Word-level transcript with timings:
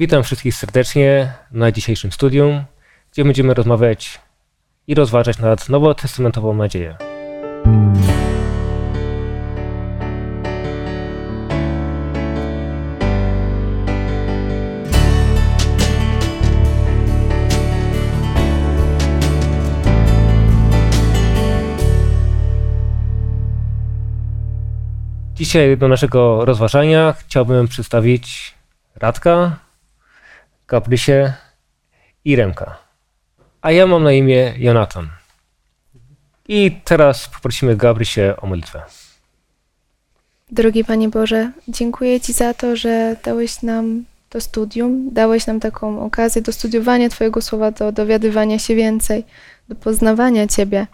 Witam 0.00 0.22
wszystkich 0.22 0.54
serdecznie 0.54 1.32
na 1.50 1.72
dzisiejszym 1.72 2.12
studium, 2.12 2.64
gdzie 3.12 3.24
będziemy 3.24 3.54
rozmawiać 3.54 4.20
i 4.86 4.94
rozważać 4.94 5.38
nad 5.38 5.68
nowotestamentową 5.68 6.54
nadzieję. 6.54 6.96
Dzisiaj 25.34 25.76
do 25.76 25.88
naszego 25.88 26.44
rozważania 26.44 27.14
chciałbym 27.18 27.68
przedstawić 27.68 28.54
Radka, 28.96 29.67
Gabrysię 30.68 31.32
i 32.24 32.36
Remka. 32.36 32.78
A 33.62 33.70
ja 33.70 33.86
mam 33.86 34.02
na 34.02 34.12
imię 34.12 34.54
Jonathan. 34.56 35.08
I 36.48 36.80
teraz 36.84 37.28
poprosimy 37.28 37.76
Gabrysię 37.76 38.36
o 38.36 38.46
modlitwę. 38.46 38.82
Drogi 40.52 40.84
Panie 40.84 41.08
Boże, 41.08 41.52
dziękuję 41.68 42.20
Ci 42.20 42.32
za 42.32 42.54
to, 42.54 42.76
że 42.76 43.16
dałeś 43.24 43.62
nam 43.62 44.04
to 44.28 44.40
studium, 44.40 45.10
dałeś 45.12 45.46
nam 45.46 45.60
taką 45.60 46.04
okazję 46.04 46.42
do 46.42 46.52
studiowania 46.52 47.08
Twojego 47.08 47.42
słowa, 47.42 47.70
do 47.70 47.92
dowiadywania 47.92 48.58
się 48.58 48.74
więcej, 48.74 49.24
do 49.68 49.74
poznawania 49.74 50.46
Ciebie. 50.46 50.86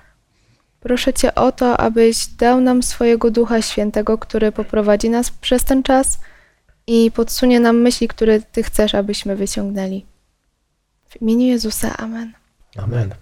Proszę 0.81 1.13
Cię 1.13 1.35
o 1.35 1.53
to, 1.53 1.81
abyś 1.81 2.27
dał 2.27 2.61
nam 2.61 2.83
swojego 2.83 3.31
Ducha 3.31 3.63
Świętego, 3.63 4.19
który 4.19 4.53
poprowadzi 4.53 5.11
nas 5.11 5.31
przez 5.31 5.65
ten 5.65 5.83
czas 5.83 6.19
i 6.87 7.11
podsunie 7.11 7.61
nam 7.61 7.77
myśli, 7.77 8.09
które 8.09 8.41
Ty 8.41 8.63
chcesz, 8.63 8.95
abyśmy 8.95 9.37
wyciągnęli. 9.37 10.07
W 11.09 11.23
imieniu 11.23 11.47
Jezusa, 11.47 11.97
Amen. 11.97 12.33
Amen. 12.77 13.15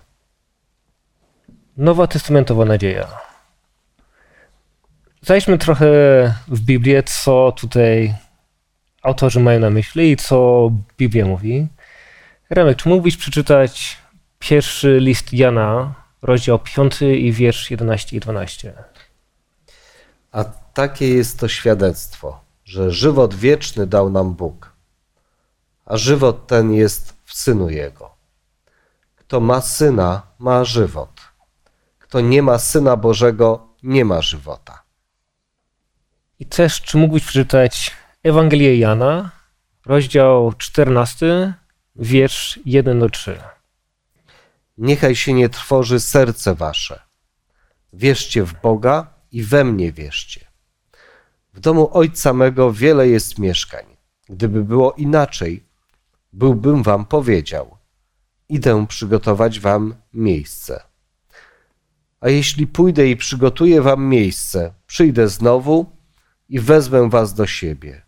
Nowa 1.77 2.07
testamentowa 2.07 2.65
nadzieja. 2.65 3.09
Zajdźmy 5.23 5.59
trochę 5.59 5.87
w 6.49 6.61
Biblię, 6.61 7.03
co 7.03 7.53
tutaj 7.53 8.15
autorzy 9.03 9.41
mają 9.41 9.61
na 9.61 9.71
myśli 9.71 10.11
i 10.11 10.17
co 10.17 10.71
Biblia 10.99 11.27
mówi. 11.27 11.67
Remek, 12.51 12.77
czy 12.77 12.89
mógłbyś 12.89 13.17
przeczytać 13.17 13.97
pierwszy 14.39 14.99
list 15.01 15.33
Jana, 15.33 15.95
rozdział 16.23 16.59
5 16.59 17.03
i 17.03 17.33
wiersz 17.33 17.71
11 17.71 18.17
i 18.17 18.21
12? 18.21 18.73
A 20.33 20.45
takie 20.75 21.09
jest 21.09 21.41
to 21.41 21.49
świadectwo, 21.49 22.41
że 22.73 22.91
żywot 22.91 23.35
wieczny 23.35 23.87
dał 23.87 24.11
nam 24.11 24.35
Bóg, 24.35 24.73
a 25.85 25.97
żywot 25.97 26.47
ten 26.47 26.73
jest 26.73 27.17
w 27.25 27.35
Synu 27.35 27.71
Jego. 27.71 28.15
Kto 29.17 29.41
ma 29.41 29.61
Syna, 29.61 30.23
ma 30.39 30.65
żywot. 30.65 31.21
Kto 31.99 32.21
nie 32.21 32.43
ma 32.43 32.59
Syna 32.59 32.97
Bożego, 32.97 33.69
nie 33.83 34.05
ma 34.05 34.23
żywota. 34.23 34.83
I 36.39 36.47
też, 36.47 36.83
czy 36.83 36.99
mógłbyś 36.99 37.25
przeczytać 37.25 37.97
Ewangelię 38.23 38.79
Jana, 38.79 39.31
rozdział 39.87 40.53
14, 40.53 41.55
wiersz 41.97 42.61
1 42.65 43.01
do 43.01 43.11
3? 43.11 43.41
Niechaj 44.79 45.17
się 45.17 45.33
nie 45.33 45.49
trwoży 45.49 46.01
serce 46.01 46.55
wasze. 46.55 47.03
Wierzcie 47.93 48.45
w 48.45 48.61
Boga 48.61 49.07
i 49.33 49.43
we 49.43 49.65
mnie 49.65 49.93
wierzcie. 49.93 50.52
W 51.53 51.61
domu 51.61 51.89
Ojca 51.93 52.33
mego 52.33 52.73
wiele 52.73 53.09
jest 53.09 53.39
mieszkań. 53.39 53.85
Gdyby 54.29 54.65
było 54.65 54.93
inaczej, 54.93 55.65
byłbym 56.33 56.83
wam 56.83 57.07
powiedział: 57.07 57.77
Idę 58.49 58.87
przygotować 58.87 59.61
wam 59.61 59.95
miejsce. 60.15 60.83
A 62.21 62.29
jeśli 62.29 62.67
pójdę 62.67 63.09
i 63.09 63.17
przygotuję 63.17 63.83
wam 63.83 64.05
miejsce, 64.05 64.75
przyjdę 64.87 65.29
znowu 65.29 65.87
i 66.49 66.61
wezmę 66.61 67.11
was 67.11 67.35
do 67.35 67.47
siebie, 67.47 68.03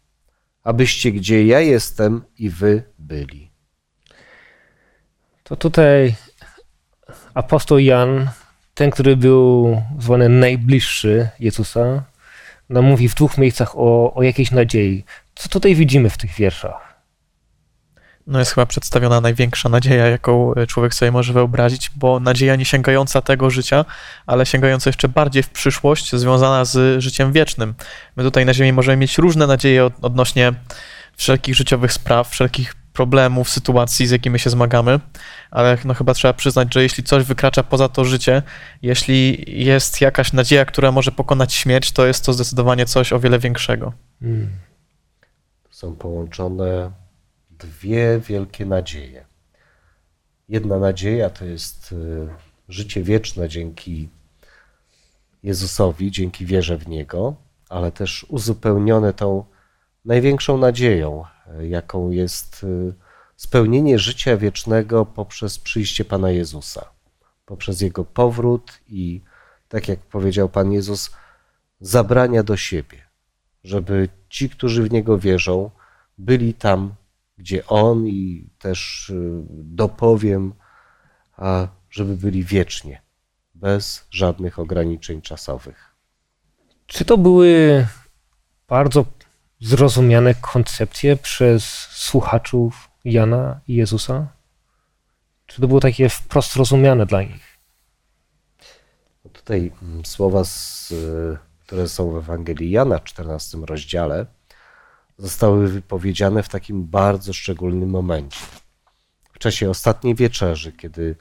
abyście 0.63 1.13
gdzie 1.13 1.47
ja 1.47 1.61
jestem 1.61 2.23
i 2.39 2.51
wy 2.51 2.83
byli. 2.99 3.51
To 5.43 5.57
tutaj 5.57 6.15
apostoł 7.35 7.79
Jan, 7.79 8.31
ten, 8.75 8.91
który 8.91 9.17
był 9.17 9.77
zwany 9.99 10.29
najbliższy 10.29 11.29
Jezusa, 11.41 12.05
nam 12.69 12.85
mówi 12.85 13.09
w 13.09 13.15
dwóch 13.15 13.39
miejscach 13.39 13.79
o, 13.79 14.15
o 14.15 14.23
jakiejś 14.23 14.51
nadziei. 14.51 15.05
Co 15.35 15.49
tutaj 15.49 15.75
widzimy 15.75 16.11
w 16.11 16.19
tych 16.19 16.33
wierszach? 16.33 16.95
no 18.27 18.39
jest 18.39 18.55
chyba 18.55 18.67
przedstawiona 18.67 19.21
największa 19.21 19.69
nadzieja, 19.69 20.07
jaką 20.07 20.55
e, 20.55 20.67
człowiek 20.67 20.95
sobie 20.95 21.11
może 21.11 21.33
wyobrazić, 21.33 21.91
bo 21.97 22.21
nadzieja 22.21 22.57
nie 22.57 22.65
sięgająca 22.65 23.23
tego 23.23 23.51
życia, 23.51 23.85
ale 24.27 24.47
sięgająca 24.47 24.89
jeszcze 24.89 25.09
bardziej 25.09 25.43
w 25.43 25.51
przyszłość, 25.51 26.17
związana 26.17 26.65
z 26.65 27.03
życiem 27.03 27.33
wiecznym. 27.33 27.75
My 28.17 28.23
tutaj 28.23 28.47
na 28.47 28.55
Ziemi 28.55 28.73
możemy 28.73 28.97
mieć 28.97 29.19
różne 29.19 29.47
nadzieje 29.47 29.85
od, 29.85 29.93
odnośnie 30.03 30.53
wszelkich 31.17 31.55
życiowych 31.55 31.93
spraw, 31.93 32.29
wszelkich 32.29 32.75
problemów, 32.95 33.51
sytuacji, 33.51 34.07
z 34.07 34.11
jakimi 34.11 34.39
się 34.39 34.51
zmagamy, 34.51 35.01
ale 35.51 35.79
no 35.85 35.95
chyba 35.95 36.15
trzeba 36.15 36.35
przyznać, 36.35 36.75
że 36.75 36.83
jeśli 36.83 37.05
coś 37.05 37.25
wykracza 37.25 37.63
poza 37.63 37.89
to 37.89 38.05
życie, 38.05 38.43
jeśli 38.83 39.45
jest 39.65 40.01
jakaś 40.01 40.33
nadzieja, 40.33 40.65
która 40.65 40.93
może 40.93 41.13
pokonać 41.13 41.55
śmierć, 41.55 41.93
to 41.93 42.07
jest 42.07 42.25
to 42.25 42.33
zdecydowanie 42.33 42.87
coś 42.87 43.13
o 43.13 43.21
wiele 43.21 43.39
większego. 43.39 43.93
Hmm. 44.21 44.49
Są 45.71 45.97
połączone 45.97 46.91
dwie 47.51 48.21
wielkie 48.29 48.67
nadzieje. 48.67 49.25
Jedna 50.49 50.79
nadzieja 50.79 51.31
to 51.31 51.45
jest 51.45 51.93
y, 51.93 52.29
życie 52.69 53.03
wieczne 53.03 53.49
dzięki 53.49 54.09
Jezusowi, 55.43 56.11
dzięki 56.11 56.47
wierze 56.47 56.77
w 56.77 56.89
Niego, 56.89 57.35
ale 57.69 57.93
też 57.93 58.27
uzupełnione 58.29 59.13
tą 59.13 59.45
największą 60.05 60.59
nadzieją, 60.59 61.25
jaką 61.61 62.11
jest 62.11 62.65
y, 62.65 62.95
spełnienie 63.37 63.99
życia 63.99 64.37
wiecznego 64.37 65.07
poprzez 65.07 65.59
przyjście 65.59 66.05
Pana 66.05 66.31
Jezusa, 66.31 66.91
poprzez 67.47 67.81
Jego 67.81 68.05
powrót 68.05 68.81
i, 68.89 69.21
tak 69.69 69.89
jak 69.89 70.01
powiedział 70.01 70.49
Pan 70.49 70.73
Jezus, 70.73 71.11
zabrania 71.81 72.43
do 72.43 72.57
siebie, 72.57 72.99
żeby 73.65 74.09
ci, 74.29 74.51
którzy 74.51 74.83
w 74.83 74.93
Niego 74.93 75.19
wierzą, 75.19 75.71
byli 76.19 76.55
tam, 76.55 76.95
gdzie 77.39 77.67
On 77.67 78.07
i 78.07 78.49
też 78.59 79.13
dopowiem, 79.51 80.55
a 81.37 81.69
żeby 81.91 82.17
byli 82.17 82.45
wiecznie, 82.45 83.03
bez 83.55 84.07
żadnych 84.11 84.59
ograniczeń 84.59 85.23
czasowych. 85.23 85.95
Czy 86.87 87.05
to 87.05 87.19
były 87.19 87.87
bardzo 88.69 89.05
zrozumiane 89.65 90.35
koncepcje 90.35 91.17
przez 91.17 91.65
słuchaczów 91.91 92.91
Jana 93.05 93.61
i 93.69 93.75
Jezusa? 93.75 94.27
Czy 95.47 95.61
to 95.61 95.69
było 95.69 95.81
takie 95.81 96.09
wprost 96.09 96.57
rozumiane 96.57 97.07
dla 97.07 97.23
nich? 97.23 97.59
Tutaj 99.33 99.73
słowa, 100.05 100.45
z, 100.45 100.93
które 101.67 101.89
są 101.89 102.11
w 102.11 102.17
Ewangelii 102.17 102.71
Jana, 102.71 103.01
14 103.01 103.59
rozdziale, 103.67 104.27
zostały 105.19 105.69
wypowiedziane 105.69 106.43
w 106.43 106.49
takim 106.49 106.87
bardzo 106.87 107.33
szczególnym 107.33 107.91
momencie. 107.91 108.41
W 109.33 109.39
czasie 109.39 109.71
ostatniej 109.71 110.15
wieczerzy, 110.15 110.73
kiedy 110.73 111.17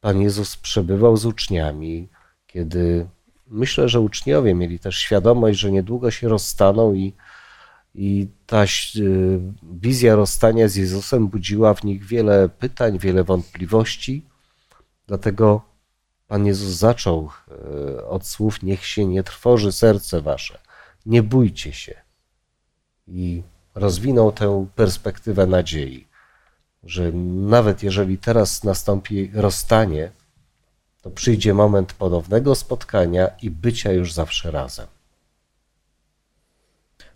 Pan 0.00 0.20
Jezus 0.20 0.56
przebywał 0.56 1.16
z 1.16 1.26
uczniami, 1.26 2.08
kiedy 2.46 3.08
myślę, 3.46 3.88
że 3.88 4.00
uczniowie 4.00 4.54
mieli 4.54 4.78
też 4.78 4.98
świadomość, 4.98 5.58
że 5.58 5.72
niedługo 5.72 6.10
się 6.10 6.28
rozstaną 6.28 6.94
i, 6.94 7.14
i 7.94 8.28
ta 8.46 8.64
wizja 9.62 10.16
rozstania 10.16 10.68
z 10.68 10.76
Jezusem 10.76 11.28
budziła 11.28 11.74
w 11.74 11.84
nich 11.84 12.04
wiele 12.04 12.48
pytań, 12.48 12.98
wiele 12.98 13.24
wątpliwości. 13.24 14.24
Dlatego 15.06 15.62
Pan 16.28 16.46
Jezus 16.46 16.74
zaczął 16.74 17.30
e, 17.98 18.06
od 18.06 18.26
słów: 18.26 18.62
Niech 18.62 18.86
się 18.86 19.06
nie 19.06 19.22
trwoży 19.22 19.72
serce 19.72 20.20
wasze, 20.20 20.58
nie 21.06 21.22
bójcie 21.22 21.72
się 21.72 21.94
i 23.08 23.42
rozwinął 23.74 24.32
tę 24.32 24.66
perspektywę 24.74 25.46
nadziei, 25.46 26.06
że 26.82 27.12
nawet 27.12 27.82
jeżeli 27.82 28.18
teraz 28.18 28.64
nastąpi 28.64 29.30
rozstanie, 29.34 30.10
to 31.02 31.10
przyjdzie 31.10 31.54
moment 31.54 31.92
ponownego 31.92 32.54
spotkania 32.54 33.28
i 33.42 33.50
bycia 33.50 33.92
już 33.92 34.12
zawsze 34.12 34.50
razem. 34.50 34.86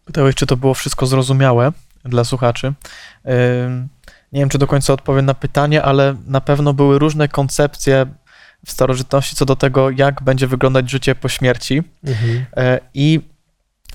Pytałeś, 0.08 0.34
czy 0.34 0.46
to 0.46 0.56
było 0.56 0.74
wszystko 0.74 1.06
zrozumiałe 1.06 1.72
dla 2.04 2.24
słuchaczy. 2.24 2.72
Nie 4.32 4.40
wiem, 4.40 4.48
czy 4.48 4.58
do 4.58 4.66
końca 4.66 4.92
odpowiem 4.92 5.26
na 5.26 5.34
pytanie, 5.34 5.82
ale 5.82 6.16
na 6.26 6.40
pewno 6.40 6.74
były 6.74 6.98
różne 6.98 7.28
koncepcje 7.28 8.06
w 8.66 8.70
starożytności 8.70 9.36
co 9.36 9.44
do 9.44 9.56
tego, 9.56 9.90
jak 9.90 10.22
będzie 10.22 10.46
wyglądać 10.46 10.90
życie 10.90 11.14
po 11.14 11.28
śmierci. 11.28 11.82
Mhm. 12.04 12.46
I 12.94 13.20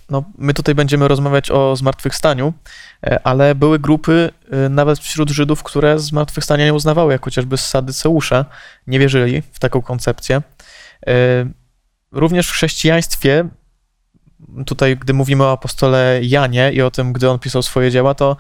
no, 0.10 0.24
my 0.38 0.54
tutaj 0.54 0.76
będziemy 0.76 1.08
rozmawiać 1.08 1.52
o 1.52 1.76
zmartwychwstaniu, 1.76 2.54
e, 3.04 3.28
ale 3.28 3.56
były 3.56 3.80
grupy 3.80 4.30
e, 4.52 4.70
nawet 4.70 5.00
wśród 5.00 5.30
Żydów, 5.30 5.64
które 5.64 6.00
zmartwychwstania 6.00 6.66
nie 6.66 6.74
uznawały, 6.74 7.14
jak 7.14 7.26
chociażby 7.26 7.58
Sadyceusze, 7.58 8.46
nie 8.88 9.00
wierzyli 9.00 9.42
w 9.52 9.60
taką 9.60 9.82
koncepcję. 9.82 10.42
E, 11.08 11.12
Również 12.12 12.48
w 12.48 12.52
chrześcijaństwie, 12.52 13.50
tutaj 14.66 14.98
gdy 14.98 15.14
mówimy 15.14 15.44
o 15.44 15.52
apostole 15.52 16.20
Janie 16.24 16.72
i 16.74 16.82
o 16.82 16.92
tym, 16.92 17.14
gdy 17.14 17.30
on 17.30 17.40
pisał 17.40 17.64
swoje 17.64 17.92
dzieła, 17.92 18.14
to, 18.14 18.38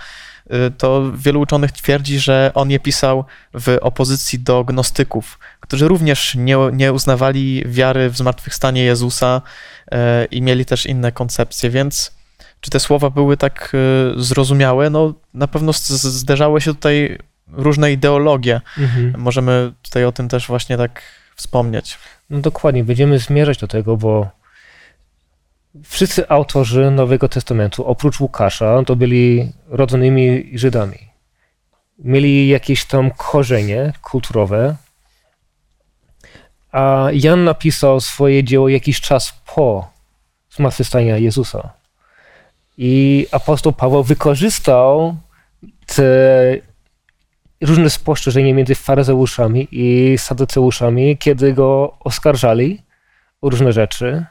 to 0.77 1.11
wielu 1.15 1.39
uczonych 1.39 1.71
twierdzi, 1.71 2.19
że 2.19 2.51
on 2.53 2.71
je 2.71 2.79
pisał 2.79 3.25
w 3.53 3.77
opozycji 3.81 4.39
do 4.39 4.63
gnostyków, 4.63 5.39
którzy 5.59 5.87
również 5.87 6.35
nie, 6.35 6.57
nie 6.73 6.93
uznawali 6.93 7.63
wiary 7.67 8.09
w 8.09 8.17
zmartwychwstanie 8.17 8.83
Jezusa 8.83 9.41
e, 9.91 10.25
i 10.25 10.41
mieli 10.41 10.65
też 10.65 10.85
inne 10.85 11.11
koncepcje, 11.11 11.69
więc 11.69 12.11
czy 12.61 12.71
te 12.71 12.79
słowa 12.79 13.09
były 13.09 13.37
tak 13.37 13.71
e, 13.73 14.21
zrozumiałe? 14.21 14.89
No 14.89 15.13
na 15.33 15.47
pewno 15.47 15.73
zderzały 15.73 16.61
się 16.61 16.73
tutaj 16.73 17.17
różne 17.51 17.91
ideologie. 17.91 18.61
Mhm. 18.77 19.13
Możemy 19.17 19.73
tutaj 19.81 20.05
o 20.05 20.11
tym 20.11 20.29
też 20.29 20.47
właśnie 20.47 20.77
tak 20.77 21.01
wspomnieć. 21.35 21.97
No 22.29 22.39
dokładnie, 22.39 22.83
będziemy 22.83 23.19
zmierzać 23.19 23.57
do 23.57 23.67
tego, 23.67 23.97
bo 23.97 24.29
wszyscy 25.83 26.29
autorzy 26.29 26.91
Nowego 26.91 27.29
Testamentu, 27.29 27.85
oprócz 27.85 28.19
Łukasza, 28.19 28.83
to 28.85 28.95
byli 28.95 29.51
rodzonymi 29.67 30.51
Żydami. 30.53 30.97
Mieli 31.99 32.47
jakieś 32.47 32.85
tam 32.85 33.11
korzenie 33.11 33.93
kulturowe, 34.01 34.75
a 36.71 37.07
Jan 37.13 37.43
napisał 37.43 38.01
swoje 38.01 38.43
dzieło 38.43 38.69
jakiś 38.69 39.01
czas 39.01 39.41
po 39.55 39.91
zmartwychwstaniu 40.49 41.17
Jezusa. 41.17 41.73
I 42.77 43.27
apostoł 43.31 43.73
Paweł 43.73 44.03
wykorzystał 44.03 45.15
te 45.85 46.03
różne 47.61 47.89
spostrzeżenia 47.89 48.53
między 48.53 48.75
faryzeuszami 48.75 49.67
i 49.71 50.17
saduceuszami, 50.17 51.17
kiedy 51.17 51.53
go 51.53 51.97
oskarżali 51.99 52.81
o 53.41 53.49
różne 53.49 53.73
rzeczy. 53.73 54.25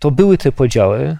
To 0.00 0.10
były 0.10 0.38
te 0.38 0.52
podziały, 0.52 1.16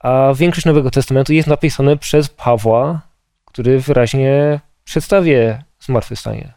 a 0.00 0.34
większość 0.34 0.66
Nowego 0.66 0.90
Testamentu 0.90 1.32
jest 1.32 1.48
napisane 1.48 1.96
przez 1.96 2.28
Pawła, 2.28 3.00
który 3.44 3.80
wyraźnie 3.80 4.60
przedstawia 4.84 5.62
zmartwychwstanie. 5.80 6.52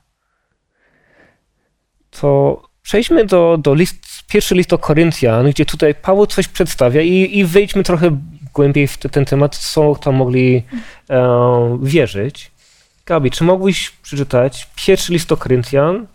To 2.20 2.62
przejdźmy 2.82 3.26
do, 3.26 3.58
do 3.58 3.74
list, 3.74 3.96
pierwszy 4.28 4.56
list 4.56 4.70
do 4.70 4.78
Koryntian, 4.78 5.50
gdzie 5.50 5.66
tutaj 5.66 5.96
Paweł 5.96 6.26
coś 6.26 6.48
przedstawia 6.48 7.02
i, 7.02 7.40
i 7.40 7.46
wejdźmy 7.46 7.84
trochę 7.84 8.18
głębiej 8.54 8.88
w 8.88 8.98
te, 8.98 9.10
ten 9.10 9.26
temat, 9.26 9.58
co 9.58 9.96
tam 9.96 10.16
mogli 10.16 10.64
e, 11.10 11.80
wierzyć. 11.84 12.52
Gabi, 13.06 13.32
czy 13.32 13.44
mógłbyś 13.44 13.90
przeczytać 13.90 14.68
pierwszy 14.76 15.14
list 15.14 15.30
do 15.30 15.38
Koryntian, 15.38 16.08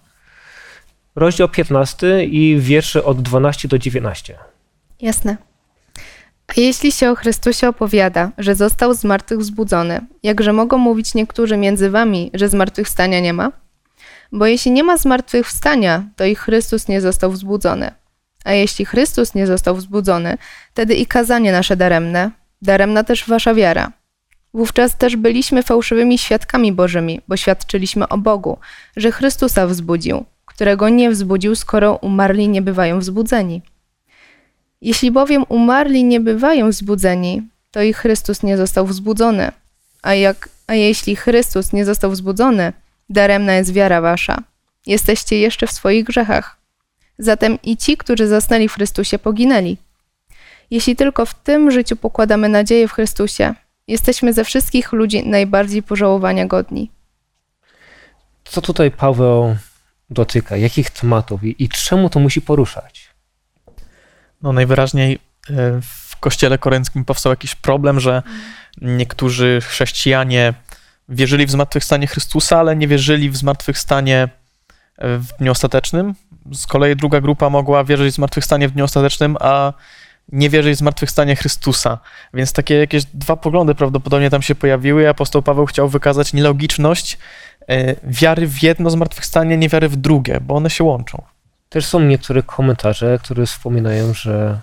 rozdział 1.17 1.49
15 1.49 2.25
i 2.25 2.57
wiersze 2.61 3.05
od 3.05 3.23
12 3.23 3.69
do 3.69 3.79
19? 3.79 4.39
Jasne. 5.01 5.37
A 6.49 6.53
jeśli 6.57 6.93
się 6.93 7.11
o 7.11 7.15
Chrystusie 7.15 7.69
opowiada, 7.69 8.31
że 8.39 8.55
został 8.55 8.95
z 8.95 9.05
martwych 9.05 9.39
wzbudzony, 9.39 10.01
jakże 10.23 10.53
mogą 10.53 10.79
mówić 10.79 11.15
niektórzy 11.15 11.57
między 11.57 11.91
wami, 11.91 12.31
że 12.35 12.49
zmartwychwstania 12.49 13.21
nie 13.21 13.33
ma? 13.33 13.53
Bo 14.33 14.47
jeśli 14.47 14.71
nie 14.71 14.85
ma 14.85 14.97
zmartwychwstania, 14.97 16.05
to 16.17 16.25
i 16.25 16.35
Chrystus 16.35 16.89
nie 16.89 17.01
został 17.01 17.31
wzbudzony. 17.31 17.91
A 18.45 18.53
jeśli 18.53 18.85
Chrystus 18.85 19.35
nie 19.35 19.47
został 19.47 19.77
wzbudzony, 19.77 20.39
wtedy 20.71 20.95
i 20.95 21.07
kazanie 21.07 21.53
nasze 21.53 21.77
daremne, 21.77 22.31
daremna 22.63 23.05
też 23.05 23.29
wasza 23.29 23.55
wiara. 23.55 23.93
Wówczas 24.55 24.97
też 24.97 25.17
byliśmy 25.17 25.63
fałszywymi 25.63 26.19
świadkami 26.19 26.73
Bożymi, 26.73 27.21
bo 27.29 27.37
świadczyliśmy 27.37 28.09
o 28.09 28.19
Bogu, 28.19 28.59
że 28.97 29.13
Chrystusa 29.13 29.67
wzbudził, 29.67 30.25
którego 30.45 30.89
nie 30.89 31.11
wzbudził, 31.11 31.57
skoro 31.57 31.97
umarli 31.97 32.49
nie 32.49 32.63
bywają 32.63 32.99
wzbudzeni. 32.99 33.63
Jeśli 34.81 35.11
bowiem 35.11 35.45
umarli 35.49 36.05
nie 36.05 36.21
bywają 36.21 36.71
wzbudzeni, 36.71 37.43
to 37.71 37.83
i 37.83 37.93
Chrystus 37.93 38.43
nie 38.43 38.57
został 38.57 38.87
wzbudzony. 38.87 39.53
A, 40.03 40.15
jak, 40.15 40.49
a 40.67 40.75
jeśli 40.75 41.17
Chrystus 41.17 41.73
nie 41.73 41.85
został 41.85 42.11
wzbudzony, 42.11 42.73
daremna 43.09 43.55
jest 43.55 43.73
wiara 43.73 44.01
wasza. 44.01 44.43
Jesteście 44.87 45.39
jeszcze 45.39 45.67
w 45.67 45.73
swoich 45.73 46.05
grzechach. 46.05 46.57
Zatem 47.19 47.59
i 47.63 47.77
ci, 47.77 47.97
którzy 47.97 48.29
zasnęli 48.29 48.69
w 48.69 48.75
Chrystusie, 48.75 49.19
poginęli. 49.19 49.77
Jeśli 50.71 50.97
tylko 50.97 51.27
w 51.27 51.35
tym 51.35 51.71
życiu 51.71 51.97
pokładamy 51.97 52.49
nadzieję 52.49 52.89
w 52.89 52.93
Chrystusie, 52.93 53.55
jesteśmy 53.89 54.33
ze 54.33 54.45
wszystkich 54.45 54.93
ludzi 54.93 55.27
najbardziej 55.27 55.83
pożałowania 55.83 56.47
godni. 56.47 56.91
Co 58.45 58.61
tutaj 58.61 58.91
Paweł 58.91 59.57
dotyka? 60.11 60.57
Jakich 60.57 60.91
tematów 60.91 61.45
i, 61.45 61.65
i 61.65 61.69
czemu 61.69 62.11
to 62.11 62.21
musi 62.21 62.41
poruszać? 62.41 63.06
No 64.43 64.53
najwyraźniej 64.53 65.15
e, 65.15 65.19
w 65.83 66.17
kościele 66.21 66.59
korynckim 66.59 67.05
powstał 67.05 67.33
jakiś 67.33 67.55
problem, 67.55 68.01
że 68.01 68.23
niektórzy 68.81 69.61
chrześcijanie 69.61 70.55
wierzyli 71.09 71.47
w 71.47 71.51
zmartwychwstanie 71.51 72.07
Chrystusa, 72.07 72.59
ale 72.59 72.77
nie 72.77 72.89
wierzyli 72.89 73.31
w 73.31 73.37
zmartwychwstanie 73.37 74.29
e, 74.99 75.19
w 75.19 75.27
dniu 75.39 75.53
ostatecznym. 75.53 76.15
Z 76.53 76.67
kolei 76.67 76.97
druga 76.97 77.21
grupa 77.21 77.51
mogła 77.51 77.85
wierzyć 77.85 78.13
w 78.13 78.17
zmartwychwstanie 78.17 78.69
w 78.69 78.73
dniu 78.73 78.85
ostatecznym, 78.85 79.37
a 79.41 79.73
nie 80.33 80.51
wierzyć 80.51 80.75
w 80.75 80.79
zmartwychwstanie 80.79 81.37
Chrystusa. 81.37 81.99
Więc 82.35 82.53
takie 82.53 82.75
jakieś 82.75 83.05
dwa 83.05 83.37
poglądy 83.37 83.75
prawdopodobnie 83.75 84.31
tam 84.31 84.43
się 84.43 84.55
pojawiły 84.55 85.09
apostoł 85.09 85.43
Paweł 85.43 85.67
chciał 85.67 85.89
wykazać 85.89 86.33
nielogiczność 86.33 87.19
e, 87.69 87.97
wiary 88.05 88.47
w 88.47 88.63
jedno 88.63 88.91
zmartwychwstanie, 88.91 89.57
nie 89.57 89.69
wiary 89.69 89.89
w 89.89 89.97
drugie, 89.97 90.41
bo 90.41 90.55
one 90.55 90.71
się 90.71 90.85
łączą. 90.85 91.23
Też 91.69 91.87
są 91.87 92.01
niektóre 92.01 92.43
komentarze, 92.43 93.19
które 93.23 93.47
wspominają, 93.47 94.15
że 94.15 94.61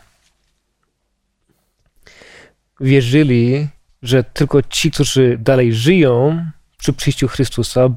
wierzyli, 2.79 3.67
że 4.01 4.23
tylko 4.23 4.61
ci, 4.61 4.91
którzy 4.91 5.38
dalej 5.38 5.73
żyją 5.73 6.45
przy 6.77 6.94
przyjściu 6.94 7.27
Chrystusa, 7.27 7.89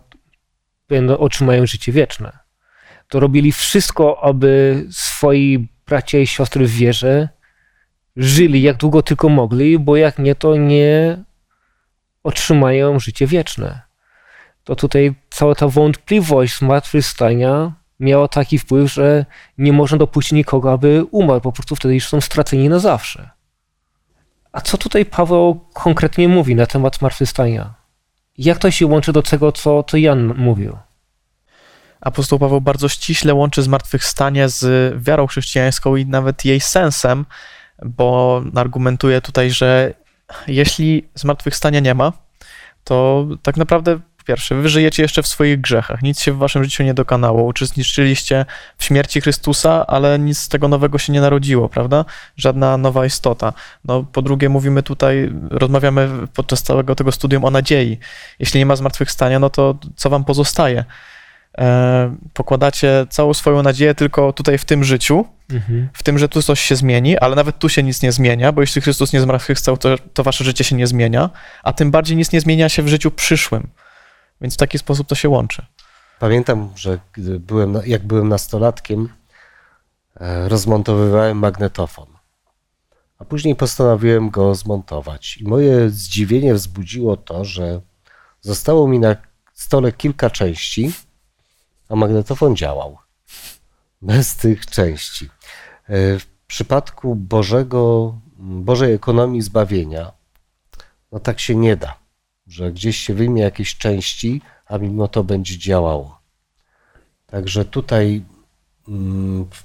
będą, 0.88 1.18
otrzymają 1.18 1.66
życie 1.66 1.92
wieczne. 1.92 2.38
To 3.08 3.20
robili 3.20 3.52
wszystko, 3.52 4.24
aby 4.24 4.84
swoi 4.90 5.68
bracia 5.86 6.18
i 6.18 6.26
siostry 6.26 6.66
w 6.66 6.70
wierze 6.70 7.28
żyli 8.16 8.62
jak 8.62 8.76
długo 8.76 9.02
tylko 9.02 9.28
mogli, 9.28 9.78
bo 9.78 9.96
jak 9.96 10.18
nie, 10.18 10.34
to 10.34 10.56
nie 10.56 11.24
otrzymają 12.22 13.00
życie 13.00 13.26
wieczne. 13.26 13.80
To 14.64 14.76
tutaj 14.76 15.14
cała 15.30 15.54
ta 15.54 15.68
wątpliwość 15.68 16.58
zmartwychwstania 16.58 17.72
miała 18.00 18.28
taki 18.28 18.58
wpływ, 18.58 18.92
że 18.92 19.26
nie 19.58 19.72
można 19.72 19.98
dopuścić 19.98 20.32
nikogo, 20.32 20.72
aby 20.72 21.04
umarł. 21.10 21.40
Po 21.40 21.52
prostu 21.52 21.76
wtedy 21.76 21.94
już 21.94 22.08
są 22.08 22.20
straceni 22.20 22.68
na 22.68 22.78
zawsze. 22.78 23.30
A 24.52 24.60
co 24.60 24.78
tutaj 24.78 25.06
Paweł 25.06 25.60
konkretnie 25.74 26.28
mówi 26.28 26.54
na 26.54 26.66
temat 26.66 26.96
zmartwychwstania? 26.96 27.74
Jak 28.38 28.58
to 28.58 28.70
się 28.70 28.86
łączy 28.86 29.12
do 29.12 29.22
tego, 29.22 29.52
co, 29.52 29.82
co 29.82 29.96
Jan 29.96 30.34
mówił? 30.36 30.76
Apostoł 32.00 32.38
Paweł 32.38 32.60
bardzo 32.60 32.88
ściśle 32.88 33.34
łączy 33.34 33.62
zmartwychwstanie 33.62 34.48
z 34.48 34.94
wiarą 35.02 35.26
chrześcijańską 35.26 35.96
i 35.96 36.06
nawet 36.06 36.44
jej 36.44 36.60
sensem, 36.60 37.26
bo 37.84 38.42
argumentuje 38.54 39.20
tutaj, 39.20 39.50
że 39.50 39.94
jeśli 40.46 41.08
zmartwychwstania 41.14 41.80
nie 41.80 41.94
ma, 41.94 42.12
to 42.84 43.26
tak 43.42 43.56
naprawdę 43.56 44.00
po 44.26 44.28
pierwsze, 44.28 44.54
wy 44.54 44.68
żyjecie 44.68 45.02
jeszcze 45.02 45.22
w 45.22 45.26
swoich 45.26 45.60
grzechach, 45.60 46.02
nic 46.02 46.20
się 46.20 46.32
w 46.32 46.36
waszym 46.36 46.64
życiu 46.64 46.82
nie 46.82 46.94
dokonało, 46.94 47.42
uczestniczyliście 47.42 48.44
w 48.78 48.84
śmierci 48.84 49.20
Chrystusa, 49.20 49.86
ale 49.86 50.18
nic 50.18 50.38
z 50.38 50.48
tego 50.48 50.68
nowego 50.68 50.98
się 50.98 51.12
nie 51.12 51.20
narodziło, 51.20 51.68
prawda? 51.68 52.04
Żadna 52.36 52.76
nowa 52.76 53.06
istota. 53.06 53.52
No, 53.84 54.02
po 54.12 54.22
drugie, 54.22 54.48
mówimy 54.48 54.82
tutaj, 54.82 55.32
rozmawiamy 55.50 56.08
podczas 56.34 56.62
całego 56.62 56.94
tego 56.94 57.12
studium 57.12 57.44
o 57.44 57.50
nadziei. 57.50 57.98
Jeśli 58.38 58.58
nie 58.58 58.66
ma 58.66 58.76
zmartwychwstania, 58.76 59.38
no 59.38 59.50
to 59.50 59.78
co 59.96 60.10
wam 60.10 60.24
pozostaje? 60.24 60.84
E, 61.58 62.16
pokładacie 62.34 63.06
całą 63.10 63.34
swoją 63.34 63.62
nadzieję 63.62 63.94
tylko 63.94 64.32
tutaj 64.32 64.58
w 64.58 64.64
tym 64.64 64.84
życiu, 64.84 65.24
Mhm. 65.52 65.88
w 65.92 66.02
tym, 66.02 66.18
że 66.18 66.28
tu 66.28 66.42
coś 66.42 66.60
się 66.60 66.76
zmieni, 66.76 67.18
ale 67.18 67.36
nawet 67.36 67.58
tu 67.58 67.68
się 67.68 67.82
nic 67.82 68.02
nie 68.02 68.12
zmienia, 68.12 68.52
bo 68.52 68.60
jeśli 68.60 68.82
Chrystus 68.82 69.12
nie 69.12 69.20
zmartwychwstał, 69.20 69.76
to, 69.76 69.88
to 70.14 70.22
wasze 70.22 70.44
życie 70.44 70.64
się 70.64 70.76
nie 70.76 70.86
zmienia, 70.86 71.30
a 71.62 71.72
tym 71.72 71.90
bardziej 71.90 72.16
nic 72.16 72.32
nie 72.32 72.40
zmienia 72.40 72.68
się 72.68 72.82
w 72.82 72.88
życiu 72.88 73.10
przyszłym. 73.10 73.68
Więc 74.40 74.54
w 74.54 74.56
taki 74.56 74.78
sposób 74.78 75.06
to 75.08 75.14
się 75.14 75.28
łączy. 75.28 75.66
Pamiętam, 76.18 76.70
że 76.76 76.98
byłem, 77.40 77.78
jak 77.86 78.06
byłem 78.06 78.28
nastolatkiem, 78.28 79.08
e, 80.20 80.48
rozmontowywałem 80.48 81.38
magnetofon. 81.38 82.06
A 83.18 83.24
później 83.24 83.56
postanowiłem 83.56 84.30
go 84.30 84.54
zmontować. 84.54 85.36
I 85.36 85.44
moje 85.44 85.90
zdziwienie 85.90 86.54
wzbudziło 86.54 87.16
to, 87.16 87.44
że 87.44 87.80
zostało 88.40 88.88
mi 88.88 88.98
na 88.98 89.16
stole 89.54 89.92
kilka 89.92 90.30
części, 90.30 90.92
a 91.88 91.96
magnetofon 91.96 92.56
działał. 92.56 92.98
Bez 94.02 94.36
tych 94.36 94.66
części. 94.66 95.30
E, 95.88 96.18
W 96.18 96.26
przypadku 96.46 97.14
Bożego 97.14 98.14
Bożej 98.38 98.94
ekonomii 98.94 99.42
zbawienia, 99.42 100.12
no 101.12 101.20
tak 101.20 101.40
się 101.40 101.54
nie 101.54 101.76
da, 101.76 101.98
że 102.46 102.72
gdzieś 102.72 102.96
się 102.96 103.14
wyjmie 103.14 103.42
jakieś 103.42 103.76
części, 103.76 104.42
a 104.66 104.78
mimo 104.78 105.08
to 105.08 105.24
będzie 105.24 105.58
działało. 105.58 106.20
Także 107.26 107.64
tutaj 107.64 108.24
mm, 108.88 109.44
w 109.50 109.64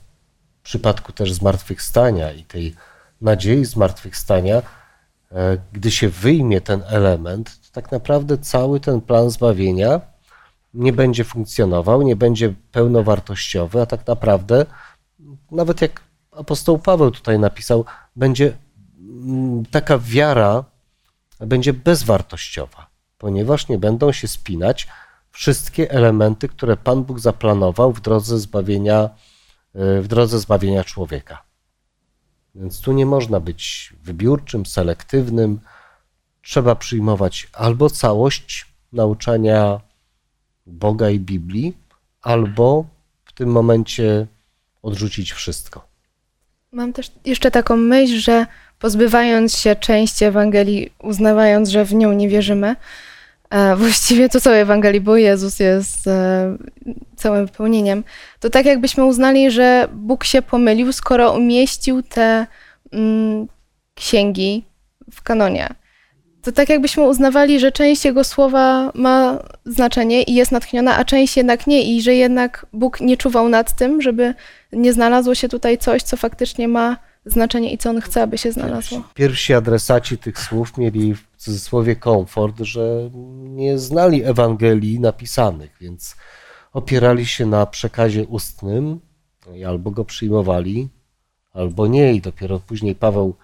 przypadku 0.63 1.11
też 1.11 1.33
zmartwychwstania 1.33 2.31
i 2.31 2.43
tej 2.43 2.75
nadziei 3.21 3.65
zmartwychwstania, 3.65 4.61
e, 5.31 5.57
gdy 5.73 5.91
się 5.91 6.09
wyjmie 6.09 6.61
ten 6.61 6.83
element, 6.87 7.59
to 7.61 7.67
tak 7.71 7.91
naprawdę 7.91 8.37
cały 8.37 8.79
ten 8.79 9.01
plan 9.01 9.29
zbawienia 9.29 10.01
nie 10.73 10.93
będzie 10.93 11.23
funkcjonował, 11.23 12.01
nie 12.01 12.15
będzie 12.15 12.53
pełnowartościowy, 12.71 13.81
a 13.81 13.85
tak 13.85 14.07
naprawdę, 14.07 14.65
nawet 15.51 15.81
jak 15.81 16.01
apostoł 16.31 16.79
Paweł 16.79 17.11
tutaj 17.11 17.39
napisał, 17.39 17.85
będzie 18.15 18.57
mm, 18.99 19.65
taka 19.65 19.97
wiara 19.97 20.63
będzie 21.41 21.73
bezwartościowa, 21.73 22.89
ponieważ 23.17 23.67
nie 23.67 23.77
będą 23.77 24.11
się 24.11 24.27
spinać 24.27 24.87
wszystkie 25.31 25.91
elementy, 25.91 26.47
które 26.47 26.77
Pan 26.77 27.03
Bóg 27.03 27.19
zaplanował 27.19 27.93
w 27.93 28.01
drodze 28.01 28.39
zbawienia, 28.39 29.09
w 29.73 30.05
drodze 30.07 30.39
zbawienia 30.39 30.83
człowieka. 30.83 31.43
Więc 32.55 32.81
tu 32.81 32.91
nie 32.91 33.05
można 33.05 33.39
być 33.39 33.93
wybiórczym, 34.03 34.65
selektywnym. 34.65 35.59
Trzeba 36.41 36.75
przyjmować 36.75 37.49
albo 37.53 37.89
całość 37.89 38.65
nauczania 38.93 39.81
Boga 40.65 41.09
i 41.09 41.19
Biblii, 41.19 41.77
albo 42.21 42.85
w 43.25 43.33
tym 43.33 43.49
momencie 43.49 44.27
odrzucić 44.81 45.31
wszystko. 45.31 45.87
Mam 46.71 46.93
też 46.93 47.11
jeszcze 47.25 47.51
taką 47.51 47.77
myśl, 47.77 48.19
że 48.19 48.45
pozbywając 48.81 49.57
się 49.57 49.75
części 49.75 50.25
Ewangelii, 50.25 50.89
uznawając, 51.03 51.69
że 51.69 51.85
w 51.85 51.93
nią 51.93 52.13
nie 52.13 52.29
wierzymy, 52.29 52.75
e, 53.49 53.75
właściwie 53.75 54.29
to 54.29 54.41
całej 54.41 54.61
Ewangelii, 54.61 55.01
bo 55.01 55.17
Jezus 55.17 55.59
jest 55.59 56.07
e, 56.07 56.57
całym 57.15 57.45
wypełnieniem, 57.45 58.03
to 58.39 58.49
tak 58.49 58.65
jakbyśmy 58.65 59.05
uznali, 59.05 59.51
że 59.51 59.87
Bóg 59.93 60.23
się 60.23 60.41
pomylił, 60.41 60.93
skoro 60.93 61.33
umieścił 61.33 62.03
te 62.03 62.47
mm, 62.91 63.47
księgi 63.95 64.65
w 65.11 65.21
kanonie. 65.21 65.67
To 66.41 66.51
tak 66.51 66.69
jakbyśmy 66.69 67.03
uznawali, 67.03 67.59
że 67.59 67.71
część 67.71 68.05
Jego 68.05 68.23
słowa 68.23 68.91
ma 68.95 69.39
znaczenie 69.65 70.23
i 70.23 70.33
jest 70.33 70.51
natchniona, 70.51 70.97
a 70.97 71.05
część 71.05 71.37
jednak 71.37 71.67
nie 71.67 71.95
i 71.95 72.01
że 72.01 72.15
jednak 72.15 72.65
Bóg 72.73 73.01
nie 73.01 73.17
czuwał 73.17 73.49
nad 73.49 73.75
tym, 73.75 74.01
żeby 74.01 74.33
nie 74.73 74.93
znalazło 74.93 75.35
się 75.35 75.49
tutaj 75.49 75.77
coś, 75.77 76.03
co 76.03 76.17
faktycznie 76.17 76.67
ma 76.67 76.97
znaczenie 77.25 77.73
i 77.73 77.77
co 77.77 77.89
On 77.89 78.01
chce, 78.01 78.23
aby 78.23 78.37
się 78.37 78.51
znalazło. 78.51 79.03
Pierwsi 79.13 79.53
adresaci 79.53 80.17
tych 80.17 80.39
słów 80.39 80.77
mieli 80.77 81.15
w 81.15 81.27
cudzysłowie 81.37 81.95
komfort, 81.95 82.59
że 82.59 83.09
nie 83.39 83.77
znali 83.79 84.23
Ewangelii 84.23 84.99
napisanych, 84.99 85.75
więc 85.81 86.15
opierali 86.73 87.25
się 87.25 87.45
na 87.45 87.65
przekazie 87.65 88.25
ustnym 88.25 88.99
i 89.53 89.63
albo 89.63 89.91
go 89.91 90.05
przyjmowali, 90.05 90.89
albo 91.53 91.87
nie. 91.87 92.13
I 92.13 92.21
dopiero 92.21 92.59
później 92.59 92.95
Paweł 92.95 93.35